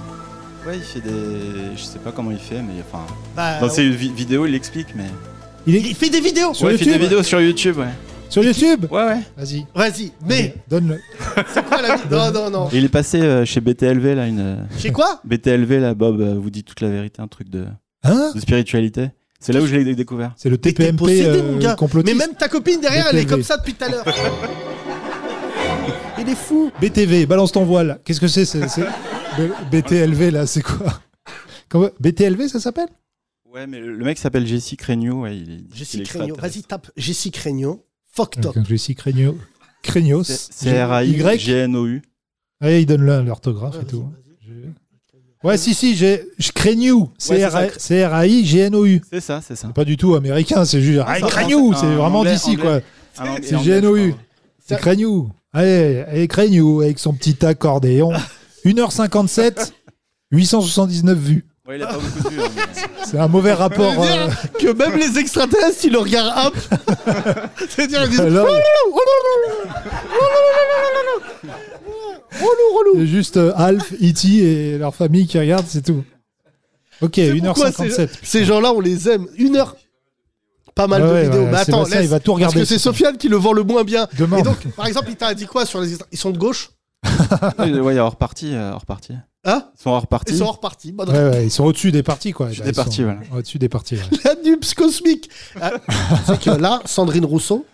[0.70, 1.76] Ouais, il fait des.
[1.76, 3.04] Je sais pas comment il fait, mais enfin.
[3.34, 5.06] Bah, Dans ses vi- vidéos, il explique, mais.
[5.66, 6.54] Il est Il fait des vidéos.
[6.54, 7.88] Sur ouais, il fait YouTube des vidéos sur YouTube, ouais.
[8.28, 9.20] sur YouTube Ouais, ouais.
[9.36, 9.66] Vas-y.
[9.74, 10.12] Vas-y.
[10.28, 11.00] Mais Donne-le.
[11.52, 12.68] c'est quoi la vie Non, non, non.
[12.72, 14.58] Il est passé euh, chez BTLV, là, une.
[14.78, 17.64] Chez quoi BTLV, là, Bob euh, vous dit toute la vérité, un truc de,
[18.04, 19.08] Hein de spiritualité.
[19.40, 20.34] C'est là où je l'ai découvert.
[20.36, 21.74] C'est le TPMP possédé, euh, mon gars.
[22.04, 24.04] Mais même ta copine derrière, elle est comme ça depuis tout à l'heure.
[26.16, 26.70] Il est fou.
[26.80, 27.98] BTV, balance ton voile.
[28.04, 28.44] Qu'est-ce que c'est
[29.70, 31.00] BTLV là, c'est quoi
[31.68, 32.88] Comment- BTLV, ça s'appelle
[33.52, 35.54] Ouais, mais le mec s'appelle Jesse Cragnew, ouais, il est.
[35.56, 36.26] il Jessie est Cragno.
[36.34, 36.56] extraterrestre.
[36.58, 37.84] Vas-y, tape Jessie Cragno.
[38.12, 38.54] Fuck top.
[38.54, 39.36] Quand je suis Crégno.
[39.82, 40.24] Crégnos.
[40.24, 42.02] C'est C-R-A-I-G-N-O-U.
[42.60, 44.04] Ouais, il donne le- l'orthographe et tout.
[45.42, 46.26] Ouais, si, si, j'ai
[47.18, 47.78] ça.
[47.78, 49.00] C-R-A-I-G-N-O-U.
[49.10, 49.68] C'est ça, c'est ça.
[49.68, 51.14] C'est pas du tout américain, c'est juste ah,
[51.74, 52.80] c'est vraiment d'ici quoi.
[53.14, 54.14] C'est GNOU.
[54.66, 55.30] C'est Cragnew.
[55.52, 58.12] Allez, allez Cragnew avec son petit accordéon.
[58.64, 59.72] 1h57,
[60.32, 61.44] 879 vues.
[61.68, 62.40] Ouais, il a pas beaucoup de vues.
[62.42, 63.94] hein, mais- C'est un mauvais rapport.
[64.02, 66.56] Euh, que même les extraterrestres, ils le regardent hop.
[67.68, 68.46] C'est-à-dire, ils disent alors,
[72.32, 73.00] relou, relou.
[73.00, 74.28] c'est juste euh, Alf, E.T.
[74.28, 76.04] et leur famille qui regardent, c'est tout.
[77.00, 77.90] Ok, C'est pourquoi 1h57.
[77.90, 79.26] Ces, ces gens-là, on les aime.
[79.36, 79.76] Une heure.
[80.74, 81.40] Pas mal Ouais, de ouais, vidéos.
[81.42, 82.06] ouais, Mais attends, Sébastien, laisse.
[82.06, 82.60] il va tout Parce regarder.
[82.60, 84.06] que c'est Sofiane qui le vend le moins bien.
[84.18, 84.38] Demain.
[84.38, 86.70] Et donc, par exemple, il t'a dit quoi sur les extra- Ils sont de gauche
[87.58, 89.14] Ouais, ouais, il est hors partie, euh, hors partie.
[89.44, 90.32] Hein Ils sont hors partie.
[90.34, 90.92] Ils sont hors partie.
[90.92, 92.48] Bonne Ouais, ouais, ils sont au-dessus des parties, quoi.
[92.48, 93.20] Là, des ils sont parties, voilà.
[93.34, 94.02] Au-dessus des parties, ouais.
[94.24, 95.30] La nubs cosmique.
[95.60, 95.72] Ah,
[96.26, 97.64] c'est que là, Sandrine Rousseau,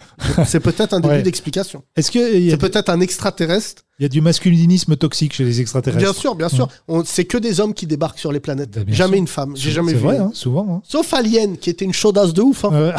[0.46, 1.22] c'est peut-être un début Ouais.
[1.22, 1.82] d'explication.
[1.96, 3.82] Est-ce qu'il y, C'est a- peut-être un extraterrestre.
[3.98, 6.68] il y a du masculinisme toxique chez les extraterrestres Bien sûr, bien sûr.
[6.86, 8.70] On- C'est que des hommes qui débarquent sur les planètes.
[8.70, 9.22] Bah, bien jamais sûr.
[9.22, 9.56] une femme.
[9.56, 10.04] J'ai jamais C'est vu.
[10.04, 10.66] vrai, hein, souvent.
[10.70, 10.82] hein.
[10.84, 12.64] Sauf Alien, qui était une chaudasse de ouf.
[12.64, 12.70] hein.
[12.74, 12.92] Euh,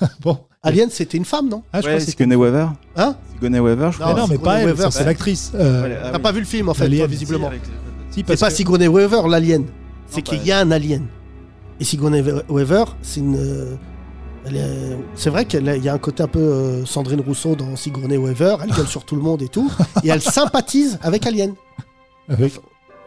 [0.20, 0.38] bon.
[0.62, 1.62] Alien, c'était une femme, non?
[1.72, 2.68] Ah, je crois que c'est- Sigourney Weaver.
[2.96, 3.16] Hein?
[3.34, 4.14] Sigourney Weaver, je Non, crois.
[4.14, 5.04] Mais non, mais Sigourney pas elle, Weaver, ça, c'est ouais.
[5.06, 5.52] l'actrice.
[5.54, 6.22] Euh, Ouais, ah T'as oui.
[6.22, 6.98] pas vu le film, en fait, Alien.
[7.00, 7.46] toi, visiblement.
[7.46, 7.70] Avec- si,
[8.16, 9.64] C'est parce pas que- Sigourney Weaver, l'alien.
[10.08, 11.06] C'est Non, qu'il y a un alien.
[11.80, 13.36] Et Sigourney Weaver, c'est une.
[13.36, 13.74] euh,
[14.46, 17.76] elle est- C'est vrai qu'il y a un côté un peu euh, Sandrine Rousseau dans
[17.76, 18.56] Sigourney Weaver.
[18.64, 19.70] Elle gueule sur tout le monde et tout.
[20.02, 21.54] Et elle sympathise avec Alien.
[22.28, 22.54] avec-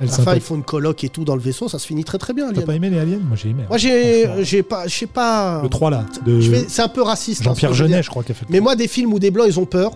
[0.01, 1.67] Elle Enfin, ils font une colloque et tout dans le vaisseau.
[1.69, 3.19] Ça se finit très très bien, T'as pas aimé les aliens?
[3.27, 3.63] Moi j'ai aimé.
[3.63, 3.67] hein.
[3.69, 5.61] Moi, j'ai, pas, je sais pas.
[5.63, 7.41] Le 3 là, de C'est un peu raciste.
[7.41, 8.45] hein, Jean-Pierre je veux Jeunet, je crois, qui a fait.
[8.49, 9.91] Mais moi, des films où des blancs ils ont peur.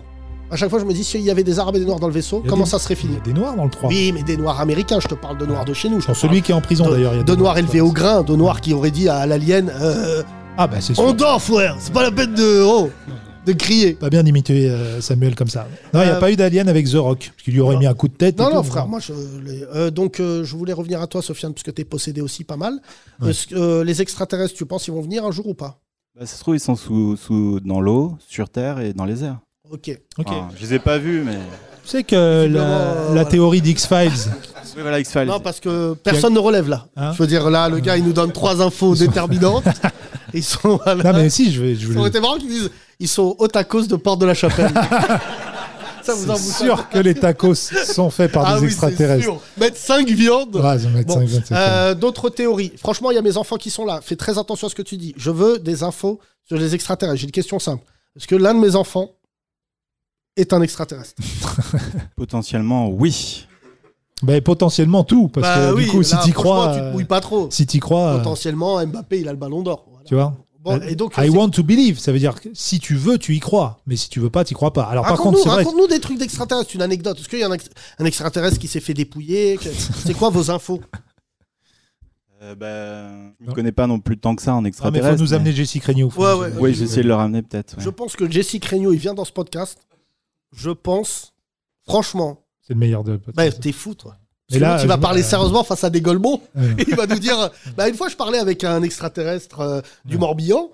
[0.48, 2.06] À chaque fois, je me dis s'il y avait des arabes et des noirs dans
[2.06, 3.88] le vaisseau, comment des- ça serait Il fini y a des noirs dans le 3.
[3.90, 5.00] Oui, mais des noirs américains.
[5.00, 6.00] Je te parle de noirs de chez nous.
[6.00, 7.16] Je celui qui est en prison d'ailleurs.
[7.16, 10.22] de, de noirs élevés au grain, de noirs qui auraient dit à l'alien euh,
[10.56, 11.02] Ah bah c'est sûr.
[11.02, 12.90] On dort, frère C'est pas la peine de, oh,
[13.46, 13.94] de crier.
[13.94, 15.66] Pas bien d'imiter euh, Samuel comme ça.
[15.94, 17.76] Non, il n'y a Euh, pas eu d'alien avec The Rock, parce qu'il lui aurait
[17.76, 18.38] mis un coup de tête.
[18.38, 18.68] et Non, non, tout.
[18.68, 19.12] frère, moi, je.
[19.44, 22.44] les- euh, donc, euh, je voulais revenir à toi, Sofiane, parce que t'es possédé aussi
[22.44, 22.74] pas mal.
[23.20, 23.30] Ouais.
[23.30, 25.78] Est-ce que, euh, les extraterrestres, tu penses, ils vont venir un jour ou pas?
[26.18, 29.22] Bah, ça se trouve, ils sont sous, sous, dans l'eau, sur Terre et dans les
[29.24, 29.38] airs.
[29.70, 29.90] Ok.
[30.18, 30.26] Ok.
[30.28, 31.36] Enfin, je les ai pas vus, mais.
[31.84, 33.24] Tu sais que la, voilà.
[33.26, 34.10] théorie d'X-Files,
[34.76, 35.24] Oui, voilà, X-Files.
[35.26, 36.88] Non, parce que personne ne relève là.
[36.96, 39.64] Hein je veux dire, là, le gars, il nous donne trois infos déterminantes.
[40.34, 40.80] Ils sont.
[40.84, 41.12] Voilà.
[41.12, 43.64] non mais si, je vais, je Ça aurait été marrant qu'ils disent ils sont à
[43.64, 44.72] cause de Porte de la Chapelle.
[46.02, 48.66] ça vous en vous c'est sûr que les tacos sont faits par Ah des oui,
[48.66, 49.24] extraterrestres.
[49.24, 49.40] sûr.
[49.58, 50.56] Mettre 5 viandes.
[50.56, 51.52] Ouais, Bon, 5, 27.
[51.52, 52.72] Euh, D'autres théories.
[52.78, 54.00] Franchement, il y a mes enfants qui sont là.
[54.02, 55.14] Fais très attention à ce que tu dis.
[55.16, 57.18] Je veux des infos sur les extraterrestres.
[57.20, 57.84] J'ai une question simple.
[58.16, 59.10] Est-ce que l'un de mes enfants
[60.36, 61.14] est un extraterrestre
[62.16, 63.46] Potentiellement, oui.
[64.22, 66.80] Ben, potentiellement tout, parce Bah que oui, du coup, si là, t'y franchement, crois, tu
[66.80, 67.48] te mouilles pas trop.
[67.50, 69.84] si t'y crois, euh, Potentiellement, Mbappé, il a le ballon d'or.
[69.90, 70.04] Voilà.
[70.06, 70.34] tu vois.
[70.66, 73.18] Bon, et donc, Euh, I want to believe, ça veut dire que si tu veux,
[73.18, 74.84] tu y crois, mais si tu veux pas, tu y crois pas.
[74.84, 77.18] Alors par contre, c'est raconte-nous des trucs d'extraterrestres, une anecdote.
[77.20, 79.58] Est-ce qu'il y a un, ex- un extraterrestre qui s'est fait dépouiller?
[80.04, 80.80] C'est quoi vos infos?
[82.42, 85.16] Euh, bah, je ne connais pas non plus tant que ça en Ah, mais extraterrestre.
[85.16, 86.10] faut nous amener Jessie Craignou.
[86.10, 86.52] faut Ouais, ouais.
[86.58, 87.78] Oui, j'ai essayé de le ramener peut-être.
[87.78, 87.82] ouais.
[87.82, 89.78] Je pense que Jesse Craigno, il vient dans ce podcast.
[90.54, 91.32] Je pense,
[91.88, 93.18] franchement, C'est le meilleur de.
[93.34, 94.16] bah, t'es fou, toi.
[94.48, 96.40] Parce que là, il va parler sérieusement face à des golemons.
[96.78, 97.50] Et il va nous dire.
[97.76, 100.18] Bah, une fois, je parlais avec un extraterrestre euh, du.
[100.18, 100.70] Morbihan.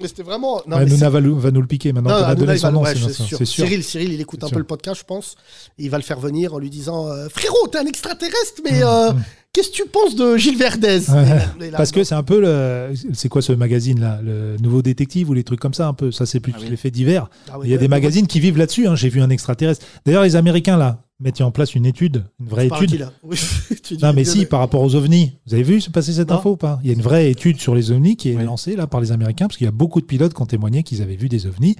[0.00, 0.62] Mais c'était vraiment.
[0.68, 2.10] Non, Ouais, mais va, nous- va nous le piquer maintenant.
[2.34, 3.38] Non, va- son nom, ouais, c'est sûr.
[3.44, 4.54] Cyril, Cyril, il écoute un sûr.
[4.54, 5.34] peu le podcast, je pense.
[5.76, 8.80] Et il va le faire venir en lui disant euh, Frérot, t'es un extraterrestre, mais
[8.84, 9.10] euh,
[9.52, 11.00] qu'est-ce que tu penses de Gilles Verdez?
[11.10, 11.38] Ouais.
[11.60, 12.94] Et et Parce que c'est un peu le.
[13.12, 14.20] C'est quoi ce magazine là?
[14.22, 16.68] Le Nouveau Détective ou les trucs comme ça un peu Ça, c'est plus Ah oui.
[16.70, 17.28] les faits divers.
[17.52, 18.86] Ah Il y a des magazines qui vivent là-dessus.
[18.86, 18.94] hein.
[18.94, 19.84] J'ai vu un extraterrestre.
[20.06, 22.94] D'ailleurs, les Américains là mettent en place une étude, une vraie étude.
[22.98, 23.36] là Oui,
[24.02, 25.32] Non, mais si, par rapport aux ovnis.
[25.46, 26.36] Vous avez vu se passer cette Non.
[26.36, 26.78] info ou pas?
[26.82, 28.44] Il y a une vraie étude sur les ovnis qui est Oui.
[28.44, 30.82] lancée là par les Américains, parce qu'il y a beaucoup de pilotes qui ont témoigné
[30.84, 31.76] qu'ils avaient vu des ovnis,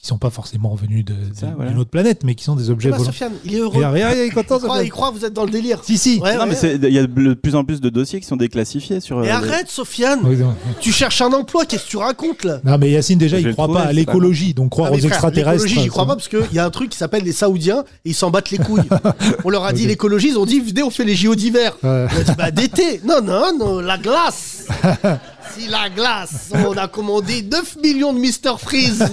[0.00, 1.16] qui sont pas forcément venus d'une
[1.56, 1.76] voilà.
[1.76, 3.10] autre planète, mais qui sont des objets Bah, volants.
[3.10, 3.82] Sofiane, il est heureux.
[3.96, 5.80] Il est content, Il croit, il croit vous êtes dans le délire.
[5.82, 6.20] Si, si.
[6.20, 6.56] Ouais, Non, ouais.
[6.62, 9.18] mais il y a de plus en plus de dossiers qui sont déclassifiés sur.
[9.18, 10.20] Mais euh, arrête, Sofiane.
[10.80, 12.60] Tu cherches un emploi, qu'est-ce que tu racontes là?
[12.64, 14.98] Non, mais Yacine, déjà, Je il croit trouver, pas à l'écologie, donc croire Ah, aux
[14.98, 15.64] frère, extraterrestres.
[15.64, 18.10] L'écologie, j'y crois pas parce qu'il y a un truc qui s'appelle les Saoudiens et
[18.10, 18.88] ils s'en battent les couilles.
[19.44, 21.76] on leur a dit l'écologie, ils ont dit venez, on fait les JO d'hiver.
[21.82, 22.06] Ouais.
[22.14, 23.00] On a dit bah d'été.
[23.04, 24.66] Non, non, non, la glace.
[25.58, 29.04] si la glace, on a commandé 9 millions de Mister Freeze.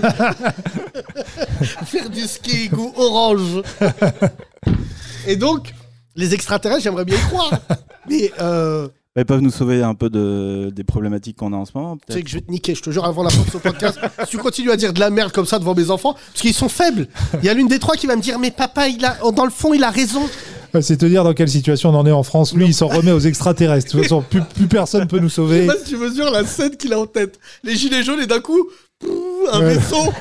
[1.85, 3.61] Faire du ski goût orange.
[5.27, 5.73] et donc,
[6.15, 7.51] les extraterrestres, j'aimerais bien y croire.
[8.09, 11.65] Mais euh, bah, Ils peuvent nous sauver un peu de, des problématiques qu'on a en
[11.65, 11.97] ce moment.
[11.97, 13.57] tu sais que je vais te niquer, je te jure, avant la fin de ce
[13.57, 13.99] podcast.
[14.23, 16.53] si tu continues à dire de la merde comme ça devant mes enfants, parce qu'ils
[16.53, 17.07] sont faibles.
[17.39, 19.45] Il y a l'une des trois qui va me dire, mais papa, il a, dans
[19.45, 20.29] le fond, il a raison.
[20.81, 22.53] C'est te dire dans quelle situation on en est en France.
[22.53, 23.87] Lui, il s'en remet aux extraterrestres.
[23.87, 25.65] De toute façon, plus, plus personne peut nous Je sais sauver.
[25.67, 27.39] pas si tu mesures la scène qu'il a en tête.
[27.63, 28.67] Les gilets jaunes et d'un coup,
[29.51, 29.75] un Ouais.
[29.75, 30.11] vaisseau.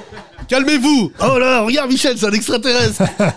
[0.48, 1.10] Calmez-vous.
[1.20, 3.02] Oh là, regarde Michel, c'est un extraterrestre.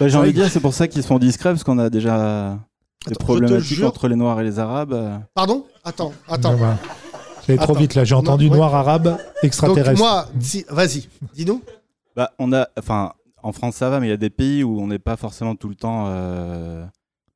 [0.00, 2.58] Bah, J'ai envie de dire, c'est pour ça qu'ils sont discrets, parce qu'on a déjà
[3.06, 5.20] des je te problématiques entre les Noirs et les Arabes.
[5.34, 5.66] Pardon?
[5.84, 6.54] Attends, attends.
[6.56, 6.78] Voilà.
[7.46, 7.80] J'allais trop Attends.
[7.80, 8.04] vite là.
[8.04, 8.56] J'ai entendu Non, ouais.
[8.58, 9.98] noir arabe Donc extraterrestre.
[10.00, 11.62] moi, si- vas-y, dis-nous.
[12.16, 13.12] Bah, on a, enfin,
[13.44, 15.54] en France ça va, mais il y a des pays où on n'est pas forcément
[15.54, 16.84] tout le temps euh,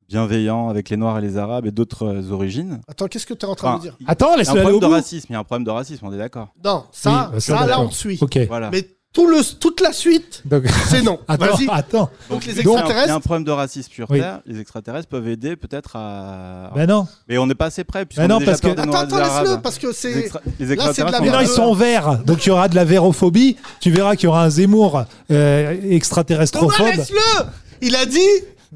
[0.08, 2.80] bienveillant avec les Noirs et les Arabes et d'autres euh, origines.
[2.88, 4.44] Attends, qu'est-ce que tu es en train Enfin, de dire il y Attends, a un
[4.44, 5.26] problème de racisme.
[5.30, 6.48] Il y a un problème de racisme, on est d'accord.
[6.64, 8.18] Non, ça, Oui, ça, là, on te suit.
[8.20, 8.38] Ok.
[8.48, 8.70] Voilà.
[8.70, 8.88] Mais
[9.18, 10.44] tout le, toute la suite,
[10.88, 11.18] c'est non.
[11.28, 11.66] attends, Vas-y.
[11.70, 12.08] attends.
[12.30, 14.08] Donc les Il y a un- Il y a un extraterrestres, problème de racisme sur
[14.10, 14.20] Oui.
[14.20, 14.40] Terre.
[14.46, 16.70] Les extraterrestres peuvent aider peut-être à.
[16.76, 17.08] Ben non.
[17.28, 18.06] Mais on n'est pas assez près.
[18.06, 19.62] puisqu'on Ben non, a déjà parce peur que- des Attends, Noirs et attends, laisse-le, Arabes.
[19.62, 20.12] parce que Les, c'est.
[20.12, 21.22] extra- les là, c'est de la extraterrestres.
[21.22, 22.18] Mais on non, ils sont verts.
[22.24, 23.56] Donc il y aura de la vérophobie.
[23.80, 25.02] Tu verras qu'il y aura un Zemmour
[25.32, 26.86] euh, Thomas, extraterrestrophobe.
[26.96, 27.44] laisse-le
[27.80, 28.20] Il a dit,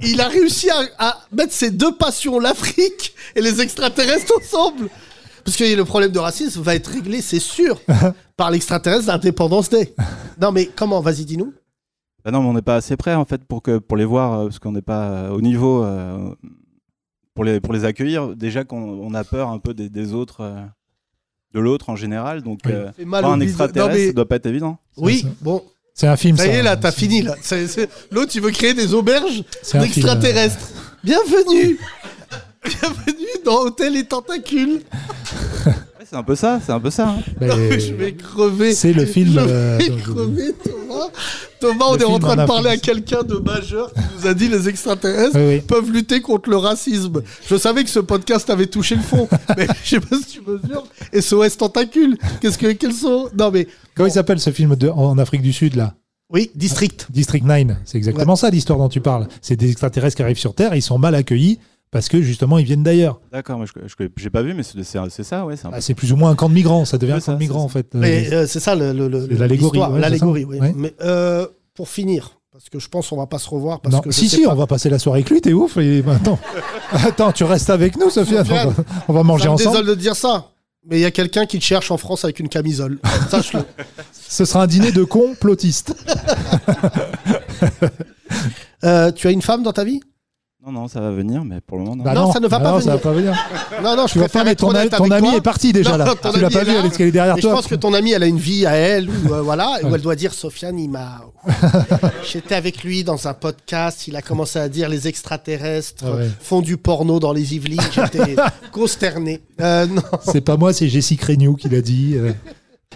[0.03, 4.89] il a réussi à, à mettre ses deux passions, l'Afrique et les extraterrestres ensemble.
[5.45, 7.81] Parce que le problème de racisme va être réglé, c'est sûr,
[8.37, 9.95] par l'extraterrestre d'Independence Day.
[10.41, 11.53] Non mais comment Vas-y, dis-nous.
[12.25, 14.33] Bah non, mais on n'est pas assez près en fait pour que pour les voir
[14.33, 16.33] euh, parce qu'on n'est pas euh, au niveau euh,
[17.35, 18.37] pour les pour les accueillir.
[18.37, 20.61] Déjà qu'on on a peur un peu des, des autres euh,
[21.53, 22.43] de l'autre en général.
[22.43, 22.73] Donc Oui.
[22.73, 24.79] euh, Fait mal un extraterrestre, Non, mais- ça doit pas être évident.
[24.97, 25.29] Oui, ça.
[25.41, 25.65] bon,
[25.95, 26.37] C'est un film.
[26.37, 27.35] ça y est, là, t'as fini, là.
[28.13, 29.43] L'autre, il veut créer des auberges
[29.75, 30.69] d'extraterrestres.
[31.03, 31.79] Bienvenue
[32.65, 34.83] Bienvenue dans Hôtel et Tentacules.
[35.67, 35.73] Ouais,
[36.09, 37.09] c'est un peu ça, c'est un peu ça.
[37.09, 37.17] hein.
[37.41, 38.73] Mais Non, mais je vais crever.
[38.75, 39.33] C'est le film.
[39.35, 41.09] Je euh, vais crever, Thomas.
[41.61, 42.85] Thomas, on Le est en film train en de parler à Afrique.
[42.85, 45.61] quelqu'un de majeur qui nous a dit les extraterrestres Oui, oui.
[45.61, 47.23] peuvent lutter contre le racisme.
[47.49, 50.41] Je savais que ce podcast avait touché le fond, mais je sais pas si tu
[50.43, 50.85] mesures.
[51.19, 55.19] SOS Tentacule, qu'est-ce que quels sont Non mais Comment il s'appelle ce film de, en
[55.19, 55.95] Afrique du Sud là?
[56.31, 57.09] Oui, District.
[57.11, 57.77] District 9.
[57.85, 59.29] C'est exactement ça l'histoire dont tu parles.
[59.43, 60.75] C'est des extraterrestres qui arrivent sur Terre.
[60.75, 61.59] Ils sont mal accueillis
[61.93, 63.21] parce que justement ils viennent d'ailleurs.
[63.31, 63.73] D'accord, moi je
[64.17, 65.03] j'ai pas vu, mais c'est ça,
[65.47, 65.57] ouais.
[65.57, 66.85] c'est un peu- Bah, c'est plus ou moins un camp de migrants.
[66.85, 67.87] Ça devient un camp ça, de migrants en fait.
[67.95, 70.45] Mais Euh, euh, c'est ça le- le- l'allégorie, ouais, l'allégorie.
[70.45, 70.59] oui.
[70.75, 74.01] Mais euh, pour finir, parce que je pense on va pas se revoir parce non.
[74.01, 74.51] que je si si, pas.
[74.53, 75.41] on va passer la soirée avec lui.
[75.41, 75.77] T'es ouf.
[75.77, 76.03] Et...
[76.03, 76.39] bah, attends,
[76.93, 78.45] attends, tu restes avec nous, Sofiane.
[78.51, 78.75] On va,
[79.09, 79.71] on va manger Ça me ensemble.
[79.79, 80.49] désole de dire ça.
[80.91, 82.99] Mais il y a quelqu'un qui te cherche en France avec une camisole.
[83.31, 83.61] Sache-le.
[84.13, 85.95] Ce sera un dîner de complotistes.
[88.85, 90.01] Euh, tu as une femme dans ta vie?
[90.65, 92.05] Non, non, ça va venir, mais pour le moment, non.
[92.05, 93.03] Bah Non, ça ne va Bah pas non, ça va venir.
[93.03, 93.83] pas venir.
[93.83, 95.37] Non, non, je Tu vas préfère pas, mais être ton, honnête ton avec ami toi.
[95.39, 96.15] est parti déjà Non, là.
[96.15, 96.79] ton Tu l'as ami pas est vu, là.
[96.79, 97.57] elle est qu'elle est derrière Mais je toi.
[97.57, 100.01] pense que ton amie, elle a une vie à elle, ou euh, voilà, où elle
[100.01, 101.21] doit dire Sofiane, il m'a.
[102.33, 106.31] J'étais avec lui dans un podcast, il a commencé à dire les extraterrestres Ah ouais.
[106.41, 107.81] font du porno dans les Yvelines.
[107.93, 108.37] J'étais
[108.73, 109.41] consterné.
[109.61, 110.03] Euh, non.
[110.31, 112.13] C'est pas moi, c'est Jessie Craignou qui l'a dit.
[112.15, 112.33] euh.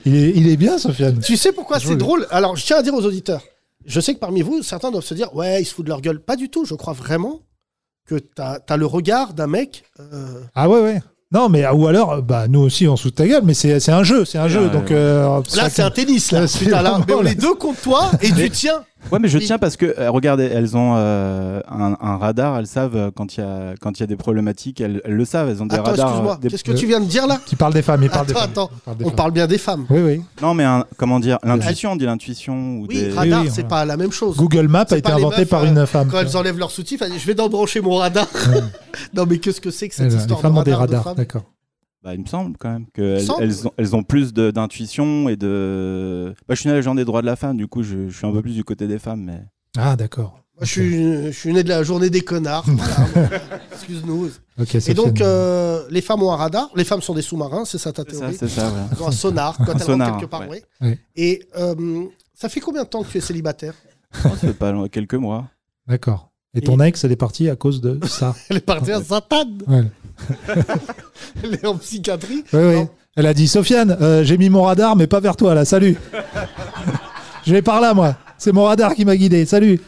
[0.04, 1.18] Il est, il est bien, Sofiane.
[1.18, 2.28] Tu sais pourquoi c'est drôle?
[2.30, 3.42] Alors, je tiens à dire aux auditeurs,
[3.84, 6.00] je sais que parmi vous, certains doivent se dire Ouais, ils se foutent de leur
[6.00, 6.20] gueule.
[6.20, 7.40] Pas du tout, je crois vraiment
[8.06, 9.84] que tu as, le regard d'un mec.
[10.00, 11.02] euh, Ah ouais, ouais.
[11.32, 13.80] Non, mais ou alors, bah nous aussi on se fout de ta gueule, mais c'est
[13.80, 14.66] c'est un jeu, c'est un jeu.
[14.66, 14.94] Ouais, donc ouais.
[14.96, 16.46] euh, Là, c'est un tennis, là.
[16.58, 18.84] Putain, là, mais on est deux contre toi et tu tiens.
[19.12, 22.66] Ouais, mais je tiens parce que, euh, regardez, elles ont euh, un, un radar, elles
[22.66, 25.24] savent euh, quand il y a, quand il y a des problématiques, elles, elles le
[25.24, 26.06] savent, elles ont des Attends, radars.
[26.08, 26.38] excuse-moi.
[26.42, 28.32] des- Qu'est-ce que tu viens de dire là Il parle des femmes, il parle des
[28.32, 28.50] Attends, femmes.
[28.50, 28.70] attends.
[28.74, 29.16] Il parle des On femmes.
[29.16, 29.86] parle bien des femmes.
[29.90, 30.22] Oui, oui.
[30.42, 32.54] Non, mais un, comment dire, l'intuition, on dit l'intuition.
[32.78, 33.10] ou Oui, des...
[33.12, 33.68] radar, oui, c'est voilà.
[33.68, 34.36] pas la même chose.
[34.36, 36.08] Google Maps a été inventé meufs, par euh, une femme.
[36.10, 38.26] Quand elles enlèvent leur soutif, elles disent Je vais d'embrancher mon radar.
[39.14, 40.88] non, mais qu'est-ce que c'est que cette Elles- histoire les femmes de ont des radar
[40.88, 41.42] de radars, d'accord.
[42.06, 46.32] Bah, il me semble quand même qu'elles elles ont, elles ont plus d'intuition et de.
[46.46, 48.08] Bah, je suis né à la journée des droits de la femme, du coup, je,
[48.08, 49.42] je suis un peu plus du côté des femmes, mais.
[49.76, 50.38] Ah, d'accord.
[50.54, 50.92] Moi, je, suis,
[51.26, 52.64] je suis né de la journée des connards.
[53.12, 53.40] Voilà.
[53.72, 54.28] Excuse-nous.
[54.72, 56.70] Et c'est donc, euh, les femmes ont un radar.
[56.76, 58.72] Les femmes sont des sous-marins, c'est ça ta ça, théorie c'est ça.
[58.92, 60.48] Elles ont un sonar quand elles sonar, rentrent quelque part.
[60.48, 60.62] ouais.
[60.80, 60.88] oui.
[60.90, 60.98] Ouais.
[61.16, 62.04] Et euh,
[62.34, 63.74] ça fait combien de temps que tu es célibataire?
[64.24, 65.48] Oh, ça fait pas long- quelques mois.
[65.88, 66.30] D'accord.
[66.56, 68.34] Et ton ex, elle est partie à cause de ça.
[68.48, 69.44] Elle est partie à Satan.
[69.68, 69.84] Ouais.
[71.44, 72.42] Elle est en psychiatrie.
[72.52, 72.74] Oui, oui.
[72.76, 72.88] Non.
[73.16, 75.64] Elle a dit Sofiane, euh, j'ai mis mon radar, mais pas vers toi, là.
[75.66, 75.96] Salut.
[77.46, 78.16] Je vais par là, moi.
[78.38, 79.44] C'est mon radar qui m'a guidé.
[79.44, 79.78] Salut.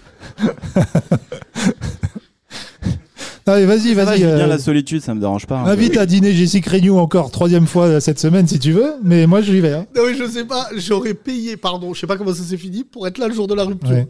[3.46, 4.18] non, mais vas-y, Ça va, vas-y.
[4.20, 5.58] j'aime bien euh, la solitude, ça me dérange pas.
[5.60, 5.66] hein.
[5.66, 9.26] Invite à dîner Jessica Renew encore troisième fois euh, cette semaine si tu veux, mais
[9.26, 9.72] moi j'y vais.
[9.72, 9.86] hein.
[9.96, 12.84] Non, mais je sais pas, j'aurais payé, pardon, je sais pas comment ça s'est fini,
[12.84, 13.90] pour être là le jour de la rupture.
[13.90, 14.08] Ouais.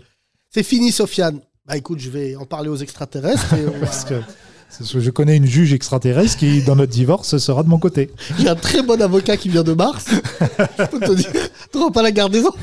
[0.51, 1.39] C'est fini, Sofiane.
[1.69, 3.55] Bah écoute, je vais en parler aux extraterrestres.
[3.55, 4.21] et on va- Parce que
[5.01, 8.11] je connais une juge extraterrestre qui, dans notre divorce, sera de mon côté.
[8.39, 10.07] J'ai un très bon avocat qui vient de Mars.
[10.79, 11.31] je peux te dire,
[11.93, 12.57] pas la garde des enfants.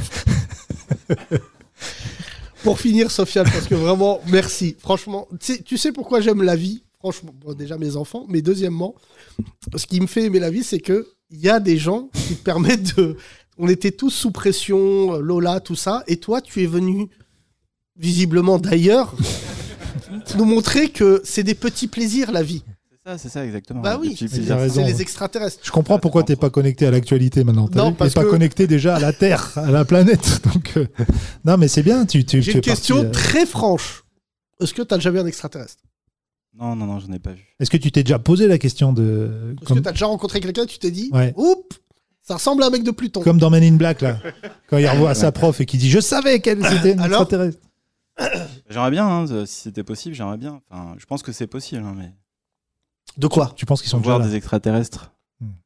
[2.64, 4.76] Pour finir, Sofiane, parce que vraiment, merci.
[4.80, 5.28] Franchement,
[5.66, 6.84] tu sais, pourquoi j'aime la vie?
[7.00, 8.96] Franchement, bon, déjà mes enfants, mais deuxièmement,
[9.76, 12.36] ce qui me fait aimer la vie, c'est que il y a des gens qui
[12.36, 13.18] te permettent de.
[13.60, 17.08] On était tous sous pression, Lola, tout ça, et toi, tu es venu
[17.98, 19.16] visiblement d'ailleurs
[20.38, 22.64] nous montrer que c'est des petits plaisirs la vie.
[22.90, 23.82] C'est ça, c'est ça, exactement.
[23.82, 24.28] Bah oui, c'est.
[24.48, 25.60] T'as les extraterrestres.
[25.64, 27.68] Je comprends pourquoi t'es pas connecté à l'actualité maintenant.
[27.68, 30.42] T'as T'es pas que- connecté déjà à la Terre, à la planète.
[30.54, 30.88] Donc, euh,
[31.44, 32.06] non, mais c'est bien.
[32.06, 34.04] Tu, tu, J'ai une question euh, très franche.
[34.60, 35.84] Est-ce que tu as déjà vu un extraterrestre?
[36.58, 37.44] Non, non, non, je n'ai pas vu.
[37.60, 40.06] Est-ce que tu t'es déjà posé la question de Est-ce comme, que tu as déjà
[40.06, 41.34] rencontré quelqu'un et tu t'es dit Ouais.
[41.36, 41.78] Oups,
[42.24, 44.18] ça ressemble à un mec de Pluton comme dans Men in Black là,
[44.70, 47.60] quand il revoit sa prof et qui dit je savais qu'elle une Alors extraterrestre.
[48.70, 50.62] J'aimerais bien, hein, si c'était possible, j'aimerais bien.
[50.70, 52.12] Enfin, je pense que c'est possible, hein, mais.
[53.18, 53.54] De quoi?
[53.56, 55.12] Tu penses qu'ils sont déjà voir là des extraterrestres.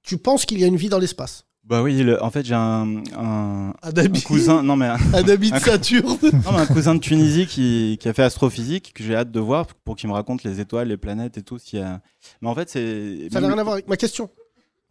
[0.04, 1.46] Tu penses qu'il y a une vie dans l'espace?
[1.64, 4.64] Bah oui, le- en fait, j'ai un, un, Un un habit, cousin.
[4.64, 7.98] Non, mais un, un habit de un- Saturne non, mais un cousin de Tunisie qui,
[8.02, 10.88] qui a fait astrophysique, que j'ai hâte de voir pour qu'il me raconte les étoiles,
[10.88, 11.60] les planètes et tout.
[11.60, 12.02] s'il y a...
[12.42, 13.30] Mais en fait, c'est.
[13.32, 14.30] Ça n'a rien à voir avec ma question.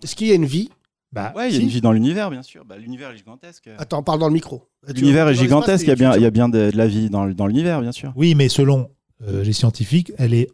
[0.04, 0.70] Est-ce qu'il y a une vie
[1.12, 1.62] Bah, Ouais, il y a Si.
[1.64, 2.64] une vie dans l'univers, bien sûr.
[2.64, 3.70] Bah, l'univers est gigantesque.
[3.78, 4.68] Attends, parle dans le micro.
[4.94, 7.08] L'univers est gigantesque, il y a bien, il y a bien de, de la vie
[7.10, 8.12] dans l'univers, bien sûr.
[8.16, 8.90] Oui, mais selon
[9.26, 10.48] euh, les scientifiques, elle est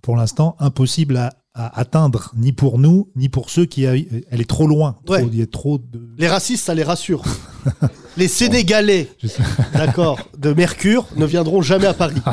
[0.00, 3.86] pour l'instant impossible à, à atteindre, ni pour nous, ni pour ceux qui.
[3.86, 3.94] a-
[4.30, 4.96] Elle est trop loin.
[5.04, 5.26] Trop- Ouais.
[5.30, 6.00] Il y a trop de.
[6.16, 7.22] Les racistes, ça les rassure.
[8.16, 9.08] les Sénégalais,
[9.74, 12.20] d'accord, de Mercure, ne viendront jamais à Paris.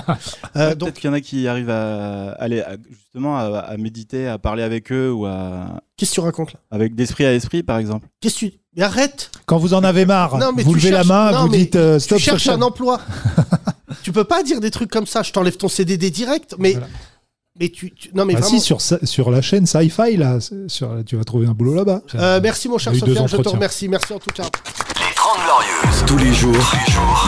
[0.58, 3.76] Euh, Peut-être donc, qu'il y en a qui arrivent à aller à- justement à, à
[3.76, 6.60] méditer, à parler avec eux ou à, qu'est-ce que tu racontes là?
[6.72, 8.08] avec d'esprit à esprit, par exemple.
[8.22, 8.54] Qu'est-ce que tu.
[8.78, 11.48] Mais arrête Quand vous en avez marre, Non, mais vous levez cherches- la main, non,
[11.48, 12.20] vous dites euh, stop.
[12.20, 13.02] Tu cherches un emploi.
[14.04, 15.24] tu peux pas dire des trucs comme ça.
[15.24, 16.56] Je t'enlève ton CDD direct.
[16.58, 16.88] Mais, Voilà.
[17.60, 18.58] Mais tu, tu- Non, mais Bah vraiment.
[18.60, 22.02] si, sur, sa- sur la chaîne Sci-Fi, là, sur, tu vas trouver un boulot là-bas.
[22.16, 23.88] Euh, merci mon cher Sofiane, je te remercie.
[23.90, 24.44] Merci en tout cas.
[24.44, 26.06] Les 30 Glorieuses.
[26.06, 26.74] Tous les jours,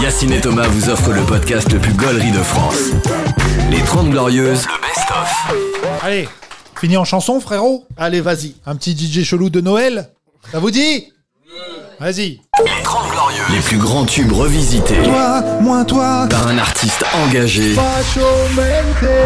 [0.02, 2.92] Yacine et Thomas vous offrent le podcast le plus gaulerie de France.
[3.72, 6.04] Les 30 Glorieuses, le best-of.
[6.04, 6.28] Allez,
[6.80, 7.86] fini en chanson, frérot?
[7.98, 8.56] Allez, vas-y.
[8.66, 10.10] Un petit DJ chelou de Noël?
[10.52, 11.12] Ça vous dit?
[12.00, 12.40] Vas-y.
[12.64, 13.40] Les 30 Glorieuses.
[13.56, 16.28] Les plus grands tubes revisités Toi, moins toi.
[16.30, 17.74] par un artiste engagé.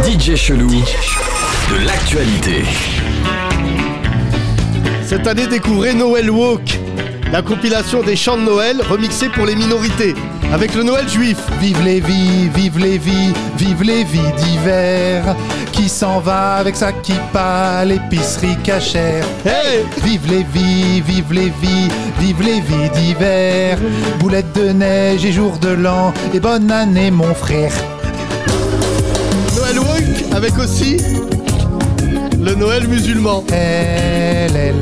[0.03, 0.69] DJ chelou.
[0.69, 2.63] De l'actualité.
[5.05, 6.79] Cette année, découvrez Noël Walk,
[7.33, 10.13] la compilation des chants de Noël remixés pour les minorités,
[10.51, 11.37] avec le Noël juif.
[11.59, 15.35] Vive les vies, vive les vies, vive les vies d'hiver.
[15.71, 19.25] Qui s'en va avec sa kippa à l'épicerie cachère.
[19.45, 21.89] Hey Vive les vies, vive les vies,
[22.19, 23.77] vive les vies d'hiver.
[24.19, 26.13] Boulettes de neige et jours de l'an.
[26.33, 27.73] Et bonne année, mon frère.
[29.55, 30.97] Noël Walk, avec aussi
[32.43, 33.43] le Noël musulman.
[33.51, 34.75] Hellel,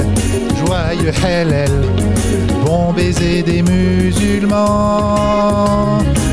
[0.66, 1.72] joyeux Hellel,
[2.70, 4.58] bon baiser des musulmans.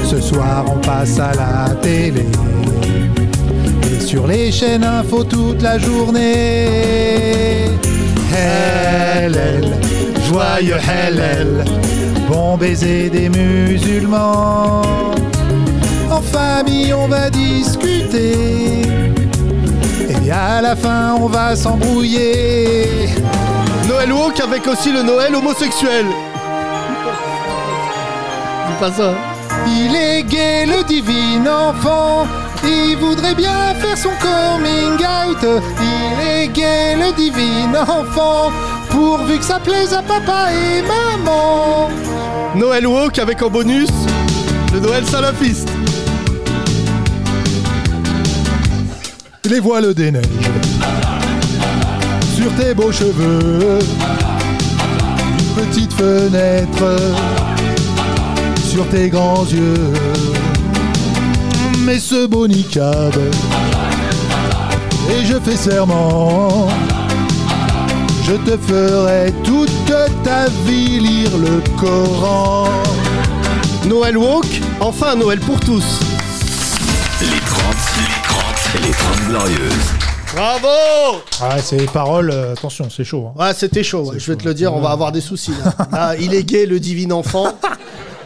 [0.05, 2.27] Ce soir on passe à la télé
[3.91, 7.71] et sur les chaînes info toute la journée.
[8.35, 9.65] Hellel,
[10.29, 11.65] joyeux Hellel,
[12.29, 14.83] bon baiser des musulmans.
[16.11, 18.83] En famille on va discuter.
[20.27, 23.16] Et à la fin, on va s'embrouiller.
[23.97, 26.05] Noël Woke avec aussi le Noël homosexuel.
[28.95, 29.15] Ça.
[29.67, 32.27] Il est gay, le divin enfant.
[32.63, 35.63] Il voudrait bien faire son coming out.
[35.81, 38.53] Il est gay, le divin enfant.
[38.91, 41.89] Pourvu que ça plaise à papa et maman.
[42.55, 43.89] Noël Woke avec en bonus
[44.75, 45.71] le Noël salafiste.
[49.47, 50.27] Les voiles des neiges
[52.47, 53.79] sur tes beaux cheveux.
[55.39, 56.97] Une petite fenêtre
[58.71, 59.93] sur tes grands yeux.
[61.81, 63.17] Mais ce beau niqab,
[65.11, 66.69] et je fais serment,
[68.25, 69.93] je te ferai toute
[70.23, 72.69] ta vie lire le Coran.
[73.87, 76.01] Noël Woke, enfin un Noël pour tous.
[77.21, 77.37] Les 30,
[77.99, 79.96] les 30, les 30 glorieuses.
[80.37, 83.31] Bravo Ah, c'est les paroles, euh, attention, c'est chaud.
[83.39, 83.43] hein.
[83.43, 85.53] Ouais, c'était chaud, ouais, je vais te le dire, on va avoir des soucis.
[85.65, 87.47] Là, Là, il est gay, le divin enfant.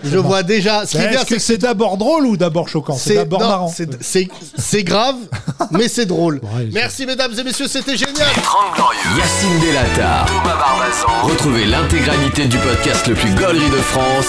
[0.02, 0.86] Je vois déjà.
[0.86, 2.94] Ce qui est bien, Est-ce c'est que c'est d'abord drôle ou d'abord choquant?
[2.96, 3.68] C'est d'abord non, marrant.
[3.68, 5.16] c'est- C'est c'est grave,
[5.72, 6.40] mais c'est drôle.
[6.72, 8.14] Merci mesdames et messieurs, c'était génial.
[8.42, 9.18] 30 glorieuses.
[9.18, 10.24] Yacine Delata.
[10.26, 11.28] Thomas Barbazan.
[11.30, 14.28] Retrouvez l'intégralité du podcast le plus gaulerie de France.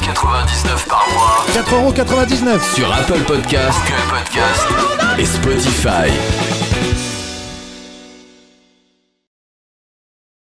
[0.00, 1.44] 4,99€ par mois.
[1.52, 4.66] 4,99€ Sur Apple Podcast, Google Podcast
[5.18, 6.59] et Spotify.